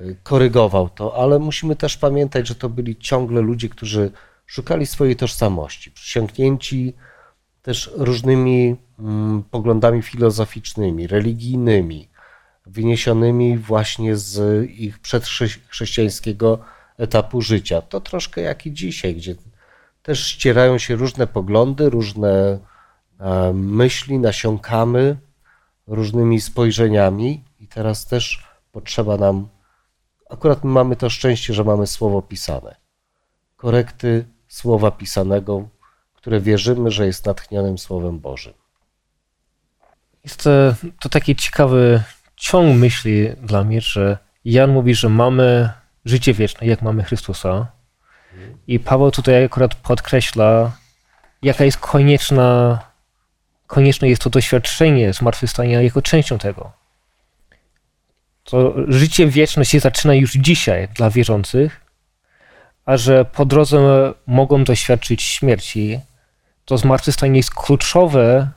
y, 0.00 0.16
korygował 0.22 0.88
to, 0.88 1.22
ale 1.22 1.38
musimy 1.38 1.76
też 1.76 1.96
pamiętać, 1.96 2.48
że 2.48 2.54
to 2.54 2.68
byli 2.68 2.96
ciągle 2.96 3.40
ludzie, 3.40 3.68
którzy 3.68 4.10
szukali 4.46 4.86
swojej 4.86 5.16
tożsamości, 5.16 5.90
przysiągnięci 5.90 6.94
też 7.62 7.90
różnymi 7.94 8.76
mm, 8.98 9.42
poglądami 9.50 10.02
filozoficznymi, 10.02 11.06
religijnymi, 11.06 12.08
wyniesionymi 12.66 13.58
właśnie 13.58 14.16
z 14.16 14.64
ich 14.70 14.98
przedchrześcijańskiego 14.98 16.58
etapu 16.98 17.42
życia. 17.42 17.82
To 17.82 18.00
troszkę 18.00 18.40
jak 18.40 18.66
i 18.66 18.72
dzisiaj, 18.72 19.14
gdzie 19.14 19.34
też 20.02 20.26
ścierają 20.26 20.78
się 20.78 20.96
różne 20.96 21.26
poglądy, 21.26 21.90
różne 21.90 22.58
e, 23.20 23.52
myśli, 23.52 24.18
nasiąkamy 24.18 25.16
różnymi 25.86 26.40
spojrzeniami 26.40 27.44
i 27.60 27.68
teraz 27.68 28.06
też 28.06 28.44
potrzeba 28.72 29.16
nam, 29.16 29.48
akurat 30.30 30.64
my 30.64 30.70
mamy 30.70 30.96
to 30.96 31.10
szczęście, 31.10 31.54
że 31.54 31.64
mamy 31.64 31.86
słowo 31.86 32.22
pisane. 32.22 32.76
Korekty 33.56 34.24
słowa 34.48 34.90
pisanego, 34.90 35.68
które 36.14 36.40
wierzymy, 36.40 36.90
że 36.90 37.06
jest 37.06 37.26
natchnionym 37.26 37.78
Słowem 37.78 38.18
Bożym. 38.18 38.52
Jest 40.24 40.42
to, 40.42 40.50
to 41.00 41.08
taki 41.08 41.36
ciekawy 41.36 42.02
ciąg 42.42 42.76
myśli 42.76 43.28
dla 43.42 43.64
mnie, 43.64 43.80
że 43.80 44.18
Jan 44.44 44.70
mówi, 44.70 44.94
że 44.94 45.08
mamy 45.08 45.70
życie 46.04 46.34
wieczne, 46.34 46.66
jak 46.66 46.82
mamy 46.82 47.02
Chrystusa. 47.02 47.66
I 48.66 48.80
Paweł 48.80 49.10
tutaj 49.10 49.44
akurat 49.44 49.74
podkreśla, 49.74 50.72
jaka 51.42 51.64
jest 51.64 51.78
konieczna, 51.78 52.78
konieczne 53.66 54.08
jest 54.08 54.22
to 54.22 54.30
doświadczenie 54.30 55.12
zmartwychwstania 55.12 55.82
jako 55.82 56.02
częścią 56.02 56.38
tego. 56.38 56.72
To 58.44 58.74
życie 58.88 59.26
wieczne 59.26 59.64
się 59.64 59.80
zaczyna 59.80 60.14
już 60.14 60.32
dzisiaj 60.32 60.88
dla 60.88 61.10
wierzących, 61.10 61.80
a 62.84 62.96
że 62.96 63.24
po 63.24 63.44
drodze 63.44 63.78
mogą 64.26 64.64
doświadczyć 64.64 65.22
śmierci, 65.22 66.00
to 66.64 66.78
zmartwychwstanie 66.78 67.36
jest 67.36 67.54
kluczowe 67.54 68.50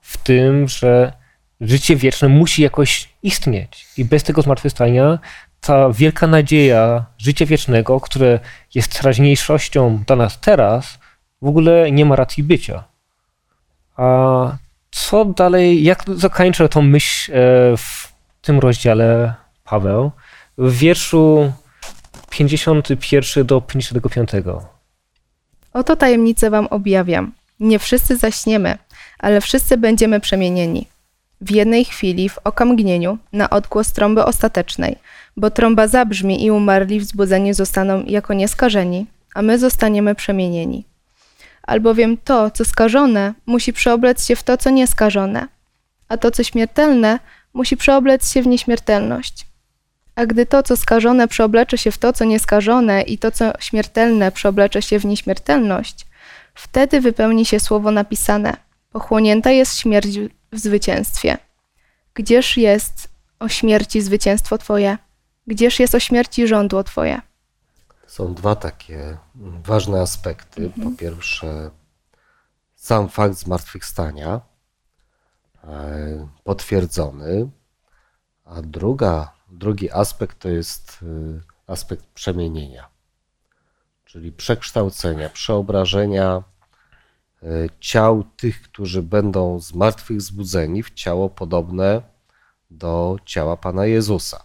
w 0.00 0.16
tym, 0.16 0.68
że 0.68 1.19
życie 1.60 1.96
wieczne 1.96 2.28
musi 2.28 2.62
jakoś 2.62 3.08
istnieć. 3.22 3.86
I 3.96 4.04
bez 4.04 4.22
tego 4.22 4.42
zmartwychwstania 4.42 5.18
ta 5.60 5.92
wielka 5.92 6.26
nadzieja 6.26 7.04
życia 7.18 7.46
wiecznego, 7.46 8.00
które 8.00 8.38
jest 8.74 8.98
teraźniejszością 9.00 10.02
dla 10.06 10.16
nas 10.16 10.40
teraz, 10.40 10.98
w 11.42 11.46
ogóle 11.46 11.92
nie 11.92 12.04
ma 12.04 12.16
racji 12.16 12.42
bycia. 12.42 12.84
A 13.96 14.56
co 14.90 15.24
dalej, 15.24 15.82
jak 15.82 16.04
zakończę 16.16 16.68
tą 16.68 16.82
myśl 16.82 17.32
e, 17.32 17.36
w 17.76 18.12
tym 18.42 18.58
rozdziale 18.58 19.34
Paweł? 19.64 20.10
W 20.58 20.78
wierszu 20.78 21.52
51 22.30 23.46
do 23.46 23.60
55. 23.60 24.30
Oto 25.72 25.96
tajemnicę 25.96 26.50
wam 26.50 26.66
objawiam. 26.66 27.32
Nie 27.60 27.78
wszyscy 27.78 28.16
zaśniemy, 28.16 28.78
ale 29.18 29.40
wszyscy 29.40 29.76
będziemy 29.76 30.20
przemienieni. 30.20 30.86
W 31.40 31.50
jednej 31.50 31.84
chwili, 31.84 32.28
w 32.28 32.38
okamgnieniu, 32.44 33.18
na 33.32 33.50
odgłos 33.50 33.92
trąby 33.92 34.24
ostatecznej, 34.24 34.96
bo 35.36 35.50
trąba 35.50 35.88
zabrzmi 35.88 36.44
i 36.44 36.50
umarli 36.50 37.00
wzbudzeni 37.00 37.54
zostaną 37.54 38.04
jako 38.06 38.34
nieskażeni, 38.34 39.06
a 39.34 39.42
my 39.42 39.58
zostaniemy 39.58 40.14
przemienieni. 40.14 40.84
Albowiem 41.62 42.16
to, 42.16 42.50
co 42.50 42.64
skażone, 42.64 43.34
musi 43.46 43.72
przeoblec 43.72 44.26
się 44.26 44.36
w 44.36 44.42
to, 44.42 44.56
co 44.56 44.70
nieskażone, 44.70 45.48
a 46.08 46.16
to, 46.16 46.30
co 46.30 46.44
śmiertelne, 46.44 47.18
musi 47.54 47.76
przeoblec 47.76 48.32
się 48.32 48.42
w 48.42 48.46
nieśmiertelność. 48.46 49.46
A 50.14 50.26
gdy 50.26 50.46
to, 50.46 50.62
co 50.62 50.76
skażone, 50.76 51.28
przeoblecze 51.28 51.78
się 51.78 51.90
w 51.90 51.98
to, 51.98 52.12
co 52.12 52.24
nieskażone, 52.24 53.02
i 53.02 53.18
to, 53.18 53.30
co 53.30 53.52
śmiertelne, 53.60 54.32
przeoblecze 54.32 54.82
się 54.82 54.98
w 54.98 55.04
nieśmiertelność, 55.04 56.06
wtedy 56.54 57.00
wypełni 57.00 57.46
się 57.46 57.60
słowo 57.60 57.90
napisane: 57.90 58.56
Pochłonięta 58.92 59.50
jest 59.50 59.78
śmierć 59.78 60.08
w 60.52 60.58
zwycięstwie. 60.58 61.38
Gdzież 62.14 62.56
jest 62.56 63.08
o 63.38 63.48
śmierci 63.48 64.00
zwycięstwo 64.02 64.58
Twoje? 64.58 64.98
Gdzież 65.46 65.80
jest 65.80 65.94
o 65.94 66.00
śmierci 66.00 66.48
żądło 66.48 66.84
Twoje? 66.84 67.20
Są 68.06 68.34
dwa 68.34 68.56
takie 68.56 69.16
ważne 69.64 70.00
aspekty. 70.00 70.64
Mhm. 70.64 70.90
Po 70.90 70.98
pierwsze, 70.98 71.70
sam 72.74 73.08
fakt 73.08 73.34
zmartwychwstania 73.34 74.40
e, 75.64 76.28
potwierdzony, 76.44 77.50
a 78.44 78.62
druga, 78.62 79.32
drugi 79.48 79.90
aspekt 79.90 80.38
to 80.38 80.48
jest 80.48 80.98
e, 81.02 81.72
aspekt 81.72 82.06
przemienienia, 82.06 82.88
czyli 84.04 84.32
przekształcenia, 84.32 85.28
przeobrażenia 85.28 86.42
ciał 87.80 88.24
tych, 88.36 88.62
którzy 88.62 89.02
będą 89.02 89.60
z 89.60 89.74
martwych 89.74 90.20
zbudzeni 90.20 90.82
w 90.82 90.90
ciało 90.90 91.30
podobne 91.30 92.02
do 92.70 93.16
ciała 93.24 93.56
Pana 93.56 93.86
Jezusa. 93.86 94.44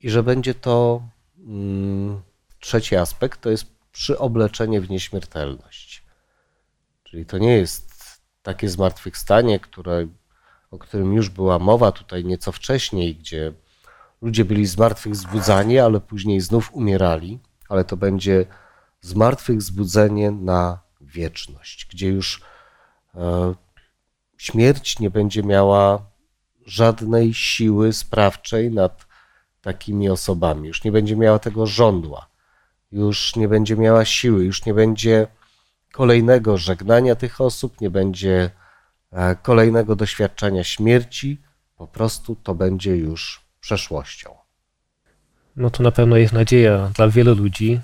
I 0.00 0.10
że 0.10 0.22
będzie 0.22 0.54
to 0.54 1.02
mm, 1.38 2.22
trzeci 2.60 2.96
aspekt, 2.96 3.40
to 3.40 3.50
jest 3.50 3.66
przyobleczenie 3.92 4.80
w 4.80 4.90
nieśmiertelność. 4.90 6.04
Czyli 7.04 7.26
to 7.26 7.38
nie 7.38 7.56
jest 7.56 8.20
takie 8.42 8.68
zmartwychwstanie, 8.68 9.60
które, 9.60 10.06
o 10.70 10.78
którym 10.78 11.12
już 11.12 11.28
była 11.28 11.58
mowa 11.58 11.92
tutaj 11.92 12.24
nieco 12.24 12.52
wcześniej, 12.52 13.16
gdzie 13.16 13.52
ludzie 14.22 14.44
byli 14.44 14.66
z 14.66 14.78
martwych 14.78 15.16
zbudzani, 15.16 15.78
ale 15.78 16.00
później 16.00 16.40
znów 16.40 16.74
umierali, 16.74 17.38
ale 17.68 17.84
to 17.84 17.96
będzie 17.96 18.46
zmartwychwzbudzenie 19.00 20.30
na 20.30 20.85
wieczność, 21.16 21.86
gdzie 21.90 22.08
już 22.08 22.40
e, 23.14 23.54
śmierć 24.36 24.98
nie 24.98 25.10
będzie 25.10 25.42
miała 25.42 26.06
żadnej 26.66 27.34
siły 27.34 27.92
sprawczej 27.92 28.70
nad 28.70 29.06
takimi 29.60 30.08
osobami, 30.08 30.68
już 30.68 30.84
nie 30.84 30.92
będzie 30.92 31.16
miała 31.16 31.38
tego 31.38 31.66
żądła, 31.66 32.28
już 32.92 33.36
nie 33.36 33.48
będzie 33.48 33.76
miała 33.76 34.04
siły, 34.04 34.44
już 34.44 34.66
nie 34.66 34.74
będzie 34.74 35.26
kolejnego 35.92 36.58
żegnania 36.58 37.14
tych 37.14 37.40
osób, 37.40 37.80
nie 37.80 37.90
będzie 37.90 38.50
e, 39.12 39.36
kolejnego 39.36 39.96
doświadczenia 39.96 40.64
śmierci, 40.64 41.42
po 41.76 41.86
prostu 41.86 42.36
to 42.36 42.54
będzie 42.54 42.96
już 42.96 43.40
przeszłością. 43.60 44.34
No 45.56 45.70
to 45.70 45.82
na 45.82 45.90
pewno 45.90 46.16
jest 46.16 46.32
nadzieja 46.32 46.90
dla 46.94 47.08
wielu 47.08 47.34
ludzi, 47.34 47.80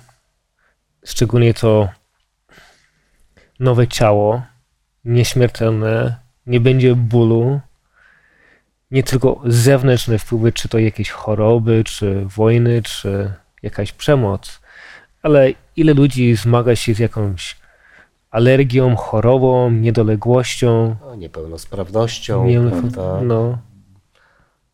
szczególnie 1.05 1.53
to 1.53 1.89
nowe 3.59 3.87
ciało, 3.87 4.41
nieśmiertelne, 5.05 6.15
nie 6.45 6.59
będzie 6.59 6.95
bólu, 6.95 7.59
nie 8.91 9.03
tylko 9.03 9.41
zewnętrzne 9.45 10.19
wpływy, 10.19 10.51
czy 10.51 10.69
to 10.69 10.79
jakieś 10.79 11.09
choroby, 11.09 11.83
czy 11.83 12.25
wojny, 12.25 12.81
czy 12.81 13.33
jakaś 13.61 13.91
przemoc, 13.91 14.59
ale 15.21 15.51
ile 15.75 15.93
ludzi 15.93 16.35
zmaga 16.35 16.75
się 16.75 16.93
z 16.93 16.99
jakąś 16.99 17.57
alergią, 18.31 18.95
chorobą, 18.95 19.71
niedoległością. 19.71 20.95
No, 21.01 21.15
niepełnosprawnością, 21.15 22.45
Nie, 22.45 22.59
prawda? 22.71 23.21
no, 23.23 23.57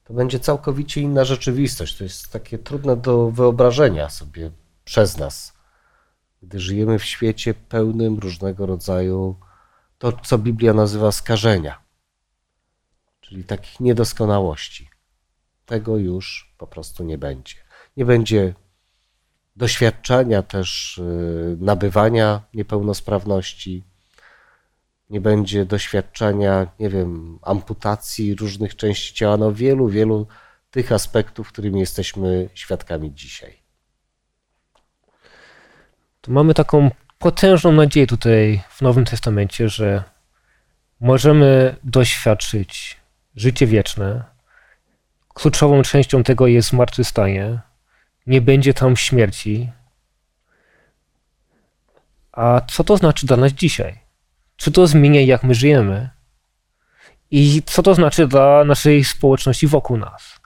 To 0.04 0.14
będzie 0.14 0.40
całkowicie 0.40 1.02
inna 1.02 1.26
rzeczywistość. 1.26 1.98
To 1.98 2.04
jest 2.04 2.32
takie 2.34 2.58
trudne 2.58 2.98
do 2.98 3.32
wyobrażenia 3.32 4.10
sobie 4.10 4.52
przez 4.86 5.18
nas, 5.18 5.54
gdy 6.42 6.60
żyjemy 6.60 7.00
w 7.00 7.06
świecie 7.06 7.54
pełnym 7.54 8.20
różnego 8.20 8.66
rodzaju 8.66 9.36
to, 9.98 10.12
co 10.12 10.38
Biblia 10.38 10.74
nazywa 10.74 11.12
skażenia, 11.12 11.82
czyli 13.22 13.44
takich 13.44 13.80
niedoskonałości. 13.80 14.90
Tego 15.66 15.98
już 15.98 16.54
po 16.58 16.68
prostu 16.68 17.04
nie 17.04 17.18
będzie. 17.18 17.56
Nie 17.98 18.06
będzie 18.06 18.54
doświadczenia 19.56 20.44
też 20.44 20.98
y, 20.98 21.58
nabywania 21.60 22.42
niepełnosprawności, 22.54 23.84
nie 25.10 25.22
będzie 25.22 25.66
doświadczenia, 25.66 26.68
nie 26.80 26.90
wiem, 26.90 27.40
amputacji 27.42 28.36
różnych 28.36 28.76
części 28.76 29.14
ciała, 29.14 29.38
no 29.38 29.54
wielu, 29.54 29.88
wielu 29.88 30.28
tych 30.72 30.92
aspektów, 30.92 31.48
którymi 31.48 31.80
jesteśmy 31.80 32.50
świadkami 32.54 33.14
dzisiaj. 33.14 33.69
Mamy 36.30 36.54
taką 36.54 36.92
potężną 37.20 37.72
nadzieję 37.72 38.08
tutaj 38.08 38.62
w 38.70 38.82
Nowym 38.82 39.06
Testamencie, 39.06 39.70
że 39.70 40.04
możemy 41.00 41.76
doświadczyć 41.84 42.98
życie 43.36 43.68
wieczne. 43.68 44.24
Kluczową 45.34 45.82
częścią 45.82 46.24
tego 46.24 46.48
jest 46.48 46.70
zmartwychwstanie. 46.70 47.60
Nie 48.28 48.42
będzie 48.42 48.74
tam 48.74 48.98
śmierci. 48.98 49.70
A 52.32 52.62
co 52.72 52.84
to 52.84 52.98
znaczy 52.98 53.26
dla 53.26 53.38
nas 53.38 53.52
dzisiaj? 53.52 54.00
Czy 54.56 54.72
to 54.72 54.88
zmienia, 54.88 55.22
jak 55.22 55.44
my 55.44 55.56
żyjemy? 55.56 56.10
I 57.32 57.64
co 57.66 57.84
to 57.84 57.96
znaczy 57.96 58.28
dla 58.28 58.64
naszej 58.64 59.04
społeczności 59.04 59.68
wokół 59.68 59.98
nas? 59.98 60.40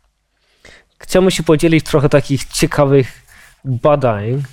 Chciałbym 1.00 1.32
się 1.32 1.44
podzielić 1.44 1.86
trochę 1.86 2.10
takich 2.10 2.46
ciekawych 2.46 3.26
badań, 3.66 4.44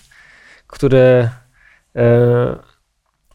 które 0.71 1.31
e, 1.97 2.59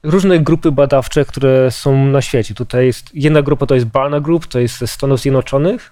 różne 0.04 0.40
grupy 0.40 0.72
badawcze, 0.72 1.26
które 1.26 1.72
są 1.72 2.06
na 2.06 2.22
świecie. 2.22 2.54
Tutaj 2.54 2.86
jest 2.86 3.16
jedna 3.16 3.42
grupa 3.42 3.66
to 3.66 3.76
jest 3.76 3.88
Barna 3.88 4.20
Group, 4.20 4.48
to 4.48 4.60
jest 4.60 4.78
ze 4.78 4.88
Stanów 4.88 5.20
Zjednoczonych. 5.20 5.92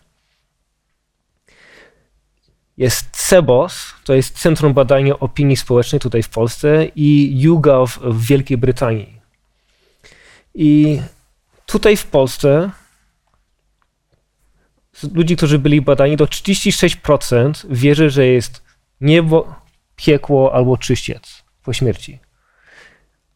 Jest 2.77 3.09
CEBOS, 3.11 3.93
to 4.03 4.13
jest 4.13 4.39
Centrum 4.39 4.73
Badania 4.73 5.19
Opinii 5.19 5.57
Społecznej 5.57 5.99
tutaj 5.99 6.23
w 6.23 6.29
Polsce 6.29 6.85
i 6.95 7.39
YouGov 7.41 7.99
w 8.01 8.25
Wielkiej 8.27 8.57
Brytanii. 8.57 9.21
I 10.55 11.01
tutaj 11.65 11.97
w 11.97 12.05
Polsce 12.05 12.69
z 14.93 15.13
ludzi, 15.13 15.35
którzy 15.35 15.59
byli 15.59 15.81
badani, 15.81 16.17
to 16.17 16.25
36% 16.25 17.65
wierzy, 17.69 18.09
że 18.09 18.27
jest 18.27 18.63
niebo, 19.01 19.55
piekło 19.95 20.53
albo 20.55 20.77
czyściec 20.77 21.42
po 21.63 21.73
śmierci. 21.73 22.19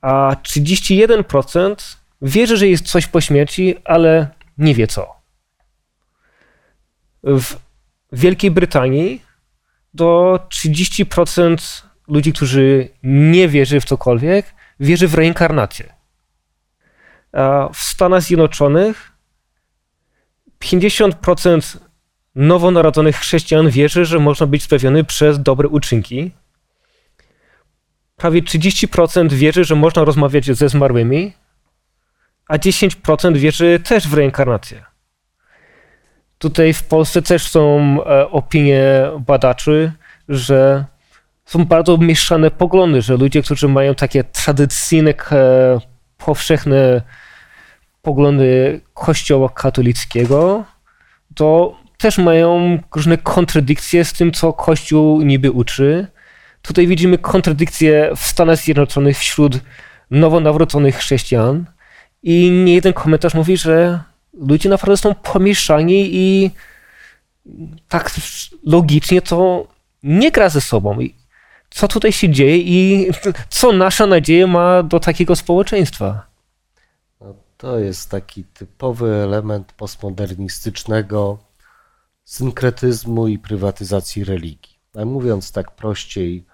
A 0.01 0.35
31% 0.43 1.97
wierzy, 2.21 2.57
że 2.57 2.67
jest 2.67 2.85
coś 2.85 3.07
po 3.07 3.21
śmierci, 3.21 3.75
ale 3.85 4.27
nie 4.57 4.75
wie 4.75 4.87
co. 4.87 5.15
W 7.23 7.55
Wielkiej 8.11 8.51
Brytanii 8.51 9.21
do 9.93 10.39
30% 10.49 11.83
ludzi, 12.07 12.33
którzy 12.33 12.89
nie 13.03 13.47
wierzy 13.47 13.79
w 13.79 13.85
cokolwiek, 13.85 14.55
wierzy 14.79 15.07
w 15.07 15.13
reinkarnację. 15.13 15.93
A 17.31 17.69
w 17.73 17.77
Stanach 17.77 18.21
Zjednoczonych 18.21 19.11
50% 20.59 21.77
nowonarodzonych 22.35 23.15
chrześcijan 23.15 23.69
wierzy, 23.69 24.05
że 24.05 24.19
można 24.19 24.45
być 24.47 24.63
sprawiony 24.63 25.03
przez 25.03 25.43
dobre 25.43 25.67
uczynki. 25.67 26.31
Prawie 28.17 28.41
30% 28.41 29.33
wierzy, 29.33 29.63
że 29.63 29.75
można 29.75 30.03
rozmawiać 30.03 30.45
ze 30.45 30.69
zmarłymi, 30.69 31.33
a 32.47 32.57
10% 32.57 33.37
wierzy 33.37 33.79
też 33.83 34.07
w 34.07 34.13
reinkarnację. 34.13 34.83
Tutaj 36.37 36.73
w 36.73 36.83
Polsce 36.83 37.21
też 37.21 37.47
są 37.47 37.97
e, 38.05 38.29
opinie 38.29 38.83
badaczy, 39.27 39.91
że 40.29 40.85
są 41.45 41.65
bardzo 41.65 41.97
mieszane 41.97 42.51
poglądy, 42.51 43.01
że 43.01 43.17
ludzie, 43.17 43.41
którzy 43.41 43.67
mają 43.67 43.95
takie 43.95 44.23
tradycyjne, 44.23 45.13
e, 45.31 45.79
powszechne 46.17 47.01
poglądy 48.01 48.81
Kościoła 48.93 49.49
katolickiego, 49.49 50.63
to 51.35 51.75
też 51.97 52.17
mają 52.17 52.79
różne 52.95 53.17
kontradykcje 53.17 54.05
z 54.05 54.13
tym, 54.13 54.31
co 54.31 54.53
Kościół 54.53 55.21
niby 55.21 55.51
uczy. 55.51 56.07
Tutaj 56.67 56.87
widzimy 56.87 57.17
kontradykcje 57.17 58.11
w 58.15 58.19
Stanach 58.19 58.59
Zjednoczonych 58.59 59.17
wśród 59.17 59.59
nowonawróconych 60.11 60.95
chrześcijan 60.95 61.65
i 62.23 62.51
nie 62.51 62.73
jeden 62.73 62.93
komentarz 62.93 63.33
mówi, 63.33 63.57
że 63.57 63.99
ludzie 64.33 64.69
naprawdę 64.69 64.97
są 64.97 65.15
pomieszani 65.15 66.09
i 66.11 66.51
tak 67.87 68.15
logicznie 68.63 69.21
to 69.21 69.67
nie 70.03 70.31
gra 70.31 70.49
ze 70.49 70.61
sobą. 70.61 70.97
Co 71.69 71.87
tutaj 71.87 72.11
się 72.11 72.29
dzieje 72.29 72.57
i 72.57 73.07
co 73.49 73.71
nasza 73.71 74.07
nadzieja 74.07 74.47
ma 74.47 74.83
do 74.83 74.99
takiego 74.99 75.35
społeczeństwa? 75.35 76.27
No, 77.21 77.35
to 77.57 77.79
jest 77.79 78.09
taki 78.09 78.43
typowy 78.43 79.15
element 79.15 79.73
postmodernistycznego 79.73 81.37
synkretyzmu 82.23 83.27
i 83.27 83.39
prywatyzacji 83.39 84.23
religii. 84.23 84.77
A 84.95 85.05
mówiąc 85.05 85.51
tak 85.51 85.71
prościej, 85.71 86.45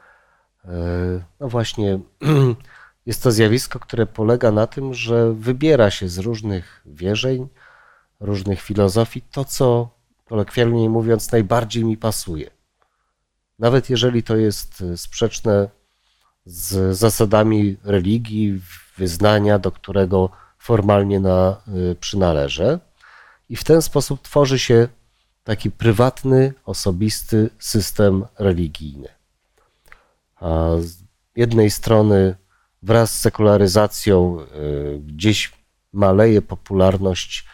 no 1.39 1.49
właśnie, 1.49 1.99
jest 3.05 3.23
to 3.23 3.31
zjawisko, 3.31 3.79
które 3.79 4.05
polega 4.05 4.51
na 4.51 4.67
tym, 4.67 4.93
że 4.93 5.33
wybiera 5.33 5.91
się 5.91 6.09
z 6.09 6.17
różnych 6.17 6.81
wierzeń, 6.85 7.47
różnych 8.19 8.61
filozofii 8.61 9.21
to, 9.21 9.45
co 9.45 9.89
kolokwialnie 10.25 10.89
mówiąc 10.89 11.31
najbardziej 11.31 11.85
mi 11.85 11.97
pasuje. 11.97 12.49
Nawet 13.59 13.89
jeżeli 13.89 14.23
to 14.23 14.37
jest 14.37 14.83
sprzeczne 14.95 15.69
z 16.45 16.97
zasadami 16.97 17.77
religii, 17.83 18.61
wyznania, 18.97 19.59
do 19.59 19.71
którego 19.71 20.29
formalnie 20.57 21.19
na, 21.19 21.61
y, 21.91 21.95
przynależę. 21.95 22.79
I 23.49 23.55
w 23.55 23.63
ten 23.63 23.81
sposób 23.81 24.21
tworzy 24.21 24.59
się 24.59 24.87
taki 25.43 25.71
prywatny, 25.71 26.53
osobisty 26.65 27.49
system 27.59 28.25
religijny. 28.39 29.22
Z 30.79 31.03
jednej 31.35 31.71
strony 31.71 32.35
wraz 32.83 33.11
z 33.11 33.21
sekularyzacją 33.21 34.39
y, 34.41 34.99
gdzieś 34.99 35.51
maleje 35.93 36.41
popularność 36.41 37.45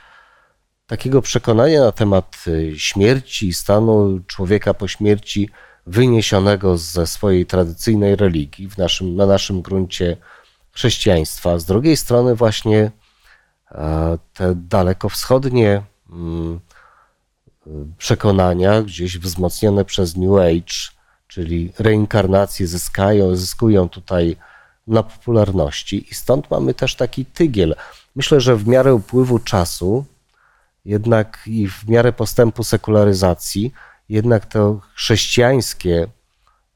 takiego 0.88 1.22
przekonania 1.22 1.82
na 1.82 1.92
temat 1.92 2.46
y, 2.48 2.74
śmierci, 2.80 3.54
stanu 3.54 4.20
człowieka 4.28 4.74
po 4.74 4.88
śmierci, 4.88 5.50
wyniesionego 5.86 6.78
ze 6.78 7.08
swojej 7.08 7.46
tradycyjnej 7.46 8.16
religii, 8.16 8.70
w 8.70 8.78
naszym, 8.78 9.16
na 9.16 9.26
naszym 9.26 9.62
gruncie 9.62 10.18
chrześcijaństwa. 10.72 11.60
Z 11.60 11.66
drugiej 11.66 11.98
strony, 11.98 12.36
właśnie 12.36 12.92
te 14.34 14.56
dalekowschodnie 14.56 15.84
mm, 16.10 16.60
przekonania, 17.98 18.82
gdzieś 18.82 19.18
wzmocnione 19.18 19.86
przez 19.86 20.18
New 20.18 20.40
Age, 20.40 20.99
czyli 21.30 21.74
reinkarnacje, 21.80 22.68
zyskają, 22.68 23.36
zyskują 23.36 23.90
tutaj 23.90 24.36
na 24.88 25.04
popularności, 25.04 26.12
i 26.12 26.16
stąd 26.16 26.52
mamy 26.52 26.74
też 26.74 26.96
taki 26.96 27.26
tygiel. 27.26 27.76
Myślę, 28.16 28.42
że 28.42 28.56
w 28.56 28.68
miarę 28.68 28.94
upływu 28.94 29.40
czasu, 29.40 30.06
jednak 30.86 31.40
i 31.46 31.68
w 31.68 31.90
miarę 31.90 32.14
postępu 32.14 32.64
sekularyzacji, 32.64 33.74
jednak 34.10 34.46
to 34.46 34.82
chrześcijańskie 34.96 36.08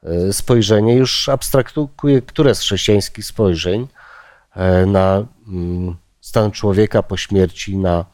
e, 0.04 0.34
spojrzenie 0.34 0.96
już 0.96 1.30
abstraktuje 1.30 2.22
które 2.22 2.56
z 2.56 2.60
chrześcijańskich 2.60 3.26
spojrzeń 3.26 3.88
e, 4.56 4.86
na 4.86 5.26
mm, 5.48 5.96
stan 6.22 6.52
człowieka 6.52 7.04
po 7.04 7.18
śmierci, 7.18 7.78
na, 7.78 8.06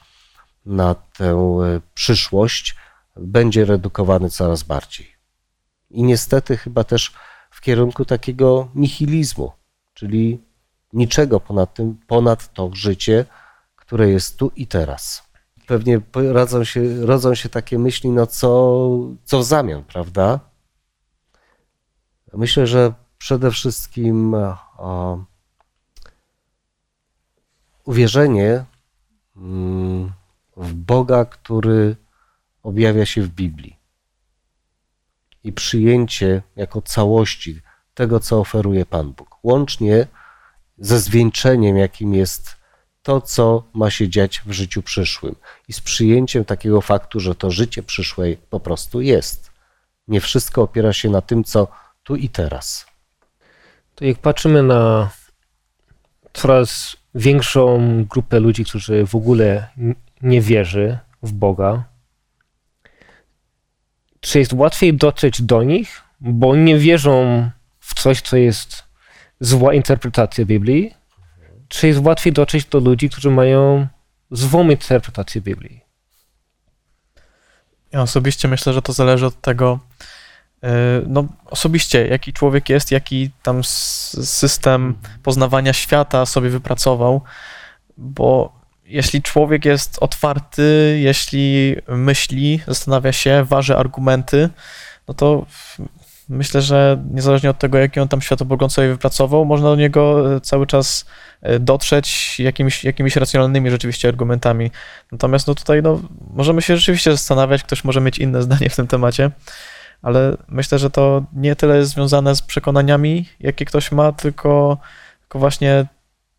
na 0.66 0.96
tę 0.96 1.32
e, 1.32 1.82
przyszłość, 1.94 2.76
będzie 3.18 3.66
redukowany 3.66 4.30
coraz 4.30 4.64
bardziej. 4.64 5.19
I 5.90 6.04
niestety 6.04 6.58
chyba 6.58 6.84
też 6.84 7.14
w 7.52 7.62
kierunku 7.62 8.06
takiego 8.06 8.70
nihilizmu, 8.76 9.52
czyli 9.94 10.44
niczego 10.94 11.40
ponad 11.40 11.74
tym, 11.74 11.98
ponad 12.08 12.54
to 12.54 12.70
życie, 12.74 13.26
które 13.76 14.10
jest 14.10 14.38
tu 14.38 14.52
i 14.56 14.68
teraz. 14.68 15.30
Pewnie 15.68 16.02
rodzą 16.14 16.64
się, 16.64 17.06
rodzą 17.06 17.36
się 17.36 17.50
takie 17.50 17.80
myśli, 17.80 18.10
no 18.10 18.28
co, 18.28 18.90
co 19.24 19.40
w 19.40 19.44
zamian, 19.44 19.84
prawda? 19.84 20.40
Myślę, 22.34 22.68
że 22.68 22.94
przede 23.18 23.52
wszystkim 23.52 24.34
o, 24.78 25.24
uwierzenie 27.86 28.66
mm, 29.38 30.12
w 30.58 30.74
Boga, 30.74 31.26
który 31.26 31.96
objawia 32.64 33.06
się 33.06 33.22
w 33.22 33.30
Biblii 33.30 33.79
i 35.50 35.52
przyjęcie 35.52 36.42
jako 36.56 36.82
całości 36.82 37.62
tego, 37.94 38.20
co 38.20 38.40
oferuje 38.40 38.86
Pan 38.86 39.12
Bóg, 39.12 39.38
łącznie 39.44 40.08
ze 40.78 41.00
zwieńczeniem, 41.00 41.78
jakim 41.78 42.14
jest 42.14 42.56
to, 43.04 43.22
co 43.22 43.64
ma 43.74 43.90
się 43.90 44.10
dziać 44.10 44.42
w 44.46 44.52
życiu 44.52 44.82
przyszłym 44.82 45.36
i 45.68 45.74
z 45.74 45.82
przyjęciem 45.82 46.46
takiego 46.46 46.82
faktu, 46.82 47.20
że 47.20 47.36
to 47.36 47.52
życie 47.52 47.84
przyszłe 47.84 48.26
po 48.50 48.60
prostu 48.60 49.02
jest. 49.02 49.52
Nie 50.08 50.22
wszystko 50.22 50.62
opiera 50.62 50.94
się 50.94 51.10
na 51.10 51.22
tym, 51.22 51.44
co 51.44 51.68
tu 52.04 52.16
i 52.16 52.30
teraz. 52.30 52.86
To 53.96 54.06
jak 54.06 54.18
patrzymy 54.18 54.64
na 54.64 55.10
coraz 56.34 56.98
większą 57.16 57.80
grupę 58.06 58.40
ludzi, 58.40 58.66
którzy 58.66 59.06
w 59.06 59.16
ogóle 59.16 59.68
nie 60.22 60.42
wierzy 60.42 60.98
w 61.24 61.32
Boga, 61.32 61.84
czy 64.20 64.40
jest 64.40 64.54
łatwiej 64.54 64.94
dotrzeć 64.94 65.42
do 65.42 65.64
nich, 65.64 66.02
bo 66.20 66.56
nie 66.56 66.78
wierzą 66.78 67.50
w 67.80 68.02
coś, 68.02 68.22
co 68.22 68.38
jest 68.38 68.84
zła 69.40 69.74
interpretacja 69.74 70.46
Biblii, 70.46 70.94
czy 71.68 71.88
jest 71.88 72.00
łatwiej 72.00 72.34
dotrzeć 72.34 72.66
do 72.66 72.80
ludzi, 72.80 73.10
którzy 73.10 73.32
mają 73.32 73.88
złą 74.32 74.70
interpretację 74.70 75.42
Biblii? 75.42 75.82
Ja 77.92 78.02
osobiście 78.02 78.48
myślę, 78.48 78.74
że 78.74 78.82
to 78.82 78.94
zależy 78.94 79.26
od 79.26 79.42
tego, 79.42 79.80
e, 80.64 80.70
no 81.08 81.26
osobiście, 81.46 82.08
jaki 82.08 82.34
człowiek 82.34 82.70
jest, 82.70 82.92
jaki 82.92 83.32
tam 83.44 83.64
system 83.64 84.96
poznawania 85.24 85.74
świata 85.74 86.26
sobie 86.26 86.50
wypracował, 86.50 87.22
bo 87.98 88.59
jeśli 88.90 89.22
człowiek 89.22 89.66
jest 89.66 89.98
otwarty, 90.02 90.98
jeśli 91.02 91.76
myśli, 91.88 92.62
zastanawia 92.68 93.12
się, 93.12 93.44
waży 93.44 93.78
argumenty, 93.78 94.50
no 95.08 95.14
to 95.14 95.46
myślę, 96.30 96.62
że 96.62 97.04
niezależnie 97.12 97.50
od 97.50 97.60
tego, 97.60 97.78
jaki 97.78 98.00
on 98.00 98.08
tam 98.08 98.22
światopogląd 98.22 98.74
sobie 98.74 98.88
wypracował, 98.88 99.46
można 99.46 99.70
do 99.70 99.76
niego 99.76 100.36
e, 100.36 100.42
cały 100.42 100.68
czas 100.68 101.06
e, 101.42 101.60
dotrzeć 101.60 102.40
jakimiś, 102.40 102.84
jakimiś 102.84 103.16
racjonalnymi 103.16 103.70
rzeczywiście 103.70 104.08
argumentami. 104.08 104.72
Natomiast 105.12 105.48
no 105.48 105.56
tutaj 105.56 105.82
no, 105.84 106.02
możemy 106.34 106.62
się 106.62 106.78
rzeczywiście 106.78 107.12
zastanawiać, 107.12 107.64
ktoś 107.64 107.84
może 107.84 108.02
mieć 108.02 108.18
inne 108.18 108.42
zdanie 108.42 108.70
w 108.70 108.76
tym 108.76 108.88
temacie, 108.88 109.32
ale 110.02 110.38
myślę, 110.48 110.80
że 110.80 110.90
to 110.90 111.24
nie 111.34 111.56
tyle 111.56 111.78
jest 111.78 111.92
związane 111.92 112.36
z 112.36 112.42
przekonaniami, 112.42 113.26
jakie 113.40 113.66
ktoś 113.66 113.92
ma, 113.92 114.12
tylko, 114.12 114.78
tylko 115.22 115.40
właśnie 115.40 115.86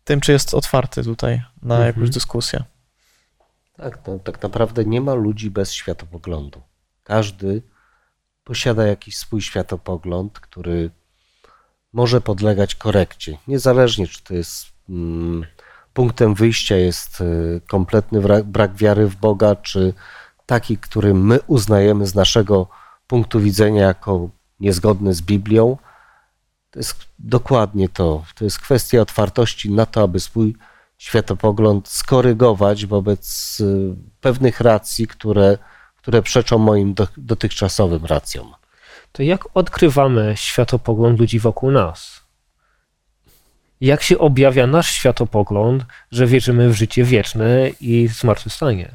tym, 0.03 0.21
czy 0.21 0.31
jest 0.31 0.53
otwarty 0.53 1.03
tutaj 1.03 1.41
na 1.61 1.75
mhm. 1.75 1.87
jakąś 1.87 2.09
dyskusję. 2.09 2.63
Tak, 3.77 3.99
no, 4.07 4.19
tak 4.19 4.43
naprawdę 4.43 4.85
nie 4.85 5.01
ma 5.01 5.13
ludzi 5.13 5.51
bez 5.51 5.73
światopoglądu. 5.73 6.61
Każdy 7.03 7.61
posiada 8.43 8.87
jakiś 8.87 9.17
swój 9.17 9.41
światopogląd, 9.41 10.39
który 10.39 10.89
może 11.93 12.21
podlegać 12.21 12.75
korekcie. 12.75 13.37
Niezależnie, 13.47 14.07
czy 14.07 14.23
to 14.23 14.33
jest 14.33 14.65
mm, 14.89 15.45
punktem 15.93 16.35
wyjścia 16.35 16.75
jest 16.75 17.21
y, 17.21 17.61
kompletny 17.67 18.21
brak, 18.21 18.43
brak 18.43 18.75
wiary 18.75 19.07
w 19.07 19.15
Boga, 19.15 19.55
czy 19.55 19.93
taki, 20.45 20.77
który 20.77 21.13
my 21.13 21.39
uznajemy 21.47 22.07
z 22.07 22.15
naszego 22.15 22.67
punktu 23.07 23.39
widzenia 23.39 23.83
jako 23.83 24.29
niezgodny 24.59 25.13
z 25.13 25.21
Biblią. 25.21 25.77
To 26.71 26.79
jest 26.79 26.95
dokładnie 27.19 27.89
to. 27.89 28.23
To 28.35 28.43
jest 28.43 28.59
kwestia 28.59 29.01
otwartości 29.01 29.71
na 29.71 29.85
to, 29.85 30.03
aby 30.03 30.19
swój 30.19 30.55
światopogląd 30.97 31.87
skorygować 31.87 32.85
wobec 32.85 33.57
y, 33.59 33.95
pewnych 34.21 34.59
racji, 34.59 35.07
które 35.07 35.57
które 36.01 36.21
przeczą 36.21 36.57
moim 36.57 36.95
dotychczasowym 37.17 38.05
racjom. 38.05 38.53
To 39.11 39.23
jak 39.23 39.47
odkrywamy 39.53 40.33
światopogląd 40.37 41.19
ludzi 41.19 41.39
wokół 41.39 41.71
nas? 41.71 42.21
Jak 43.81 44.03
się 44.03 44.19
objawia 44.19 44.67
nasz 44.67 44.91
światopogląd, 44.91 45.85
że 46.11 46.25
wierzymy 46.27 46.69
w 46.69 46.73
życie 46.73 47.03
wieczne 47.03 47.69
i 47.81 48.07
zmartwychwstanie? 48.07 48.91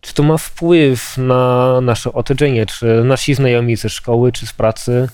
Czy 0.00 0.14
to 0.14 0.22
ma 0.22 0.38
wpływ 0.38 1.18
na 1.18 1.80
nasze 1.80 2.12
otoczenie, 2.12 2.66
czy 2.66 3.04
nasi 3.04 3.34
znajomi 3.34 3.76
ze 3.76 3.88
szkoły, 3.88 4.32
czy 4.32 4.46
z 4.46 4.52
pracy? 4.52 5.08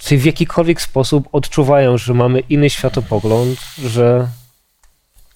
Czy 0.00 0.18
w 0.18 0.24
jakikolwiek 0.24 0.80
sposób 0.80 1.28
odczuwają, 1.32 1.98
że 1.98 2.14
mamy 2.14 2.40
inny 2.40 2.70
światopogląd, 2.70 3.60
że 3.78 4.28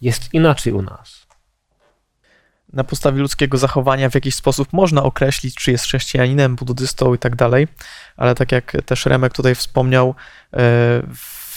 jest 0.01 0.35
inaczej 0.35 0.73
u 0.73 0.83
nas? 0.83 1.25
na 2.75 2.85
podstawie 2.85 3.21
ludzkiego 3.21 3.59
zachowania 3.59 4.11
w 4.11 4.15
jakiś 4.15 4.35
sposób 4.35 4.73
można 4.73 5.03
określić, 5.03 5.55
czy 5.55 5.71
jest 5.71 5.85
chrześcijaninem, 5.85 6.57
buddystą 6.57 7.15
i 7.15 7.19
tak 7.19 7.37
dalej, 7.37 7.69
ale 8.17 8.35
tak 8.35 8.53
jak 8.53 8.77
też 8.87 9.07
Remek 9.07 9.33
tutaj 9.33 9.55
wspomniał, 9.55 10.09
e, 10.09 10.15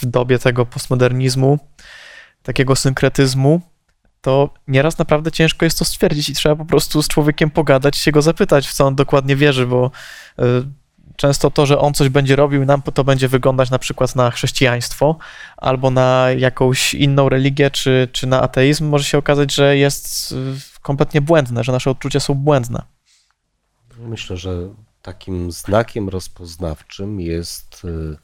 dobie 0.02 0.38
tego 0.38 0.66
postmodernizmu, 0.66 1.58
takiego 2.42 2.76
synkretyzmu, 2.76 3.60
to 4.20 4.54
nieraz 4.68 4.98
naprawdę 4.98 5.32
ciężko 5.32 5.64
jest 5.64 5.78
to 5.78 5.84
stwierdzić 5.84 6.28
i 6.28 6.34
trzeba 6.34 6.56
po 6.56 6.64
prostu 6.64 7.02
z 7.02 7.08
człowiekiem 7.08 7.50
pogadać, 7.50 7.96
się 7.96 8.12
go 8.12 8.22
zapytać, 8.22 8.68
w 8.68 8.72
co 8.72 8.86
on 8.86 8.94
dokładnie 8.94 9.36
wierzy, 9.36 9.66
bo 9.66 9.90
e, 10.38 10.42
często 11.18 11.50
to, 11.50 11.66
że 11.66 11.78
on 11.78 11.94
coś 11.94 12.08
będzie 12.08 12.36
robił, 12.36 12.64
nam 12.64 12.82
to 12.82 13.04
będzie 13.04 13.28
wyglądać 13.28 13.70
na 13.70 13.78
przykład 13.78 14.16
na 14.16 14.30
chrześcijaństwo 14.30 15.16
albo 15.56 15.90
na 15.90 16.26
jakąś 16.36 16.94
inną 16.94 17.28
religię 17.28 17.70
czy, 17.70 18.08
czy 18.12 18.26
na 18.26 18.42
ateizm, 18.42 18.88
może 18.88 19.04
się 19.04 19.18
okazać, 19.18 19.54
że 19.54 19.76
jest 19.76 20.34
kompletnie 20.82 21.20
błędne, 21.20 21.64
że 21.64 21.72
nasze 21.72 21.90
odczucia 21.90 22.20
są 22.20 22.34
błędne. 22.34 22.82
Myślę, 23.98 24.36
że 24.36 24.68
takim 25.02 25.52
znakiem 25.52 26.08
rozpoznawczym 26.08 27.20
jest 27.20 27.84
y, 27.84 28.16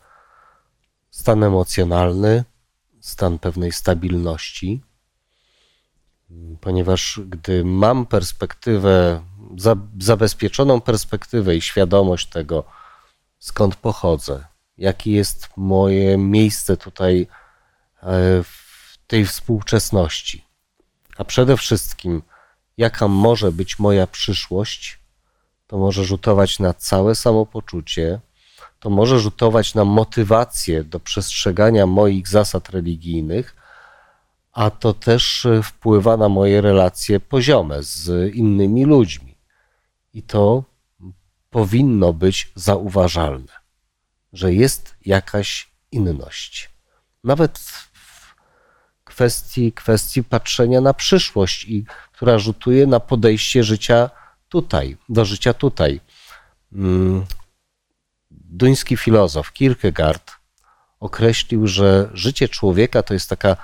stan 1.11 1.45
emocjonalny, 1.45 2.45
stan 3.01 3.39
pewnej 3.39 3.73
stabilności, 3.73 4.83
ponieważ 6.61 7.21
gdy 7.27 7.65
mam 7.65 8.07
perspektywę, 8.07 9.23
zabezpieczoną 10.01 10.81
perspektywę 10.81 11.57
i 11.57 11.61
świadomość 11.61 12.27
tego, 12.27 12.65
skąd 13.45 13.77
pochodzę, 13.77 14.45
jakie 14.79 15.13
jest 15.13 15.49
moje 15.57 16.19
miejsce 16.19 16.77
tutaj 16.77 17.27
e, 18.03 18.07
w 18.43 18.99
tej 19.07 19.27
współczesności, 19.27 20.45
a 21.17 21.25
przede 21.25 21.57
wszystkim 21.57 22.23
jaka 22.77 23.09
może 23.09 23.53
być 23.53 23.79
moja 23.79 24.07
przyszłość, 24.07 24.99
to 25.67 25.79
może 25.79 26.05
rzutować 26.05 26.59
na 26.59 26.75
całe 26.75 27.15
samopoczucie, 27.15 28.21
to 28.81 28.91
może 28.91 29.21
rzutować 29.21 29.75
na 29.75 29.85
motywację 29.85 30.85
do 30.85 31.01
przestrzegania 31.01 31.87
moich 31.87 32.29
zasad 32.29 32.71
religijnych, 32.71 33.57
a 34.53 34.71
to 34.71 34.95
też 34.95 35.47
wpływa 35.63 36.17
na 36.17 36.29
moje 36.29 36.61
relacje 36.61 37.21
poziome 37.21 37.83
z 37.83 38.35
innymi 38.35 38.85
ludźmi. 38.85 39.39
I 40.15 40.23
to 40.23 40.74
powinno 41.55 42.13
być 42.13 42.53
zauważalne, 42.55 43.53
że 44.33 44.55
jest 44.55 44.95
jakaś 45.07 45.71
inność. 45.93 46.71
Nawet 47.25 47.59
w 47.93 48.35
kwestii, 49.05 49.73
kwestii 49.73 50.25
patrzenia 50.25 50.81
na 50.81 50.95
przyszłość 50.95 51.65
i 51.65 51.85
która 52.13 52.39
rzutuje 52.39 52.87
na 52.87 53.01
podejście 53.01 53.65
życia 53.65 54.11
tutaj, 54.49 54.97
do 55.09 55.25
życia 55.25 55.55
tutaj. 55.55 56.01
Mm, 56.73 57.27
duński 58.31 58.97
filozof 58.97 59.53
Kierkegaard 59.53 60.33
określił, 61.01 61.67
że 61.67 62.11
życie 62.15 62.49
człowieka 62.49 63.03
to 63.03 63.15
jest 63.15 63.31
taka 63.31 63.57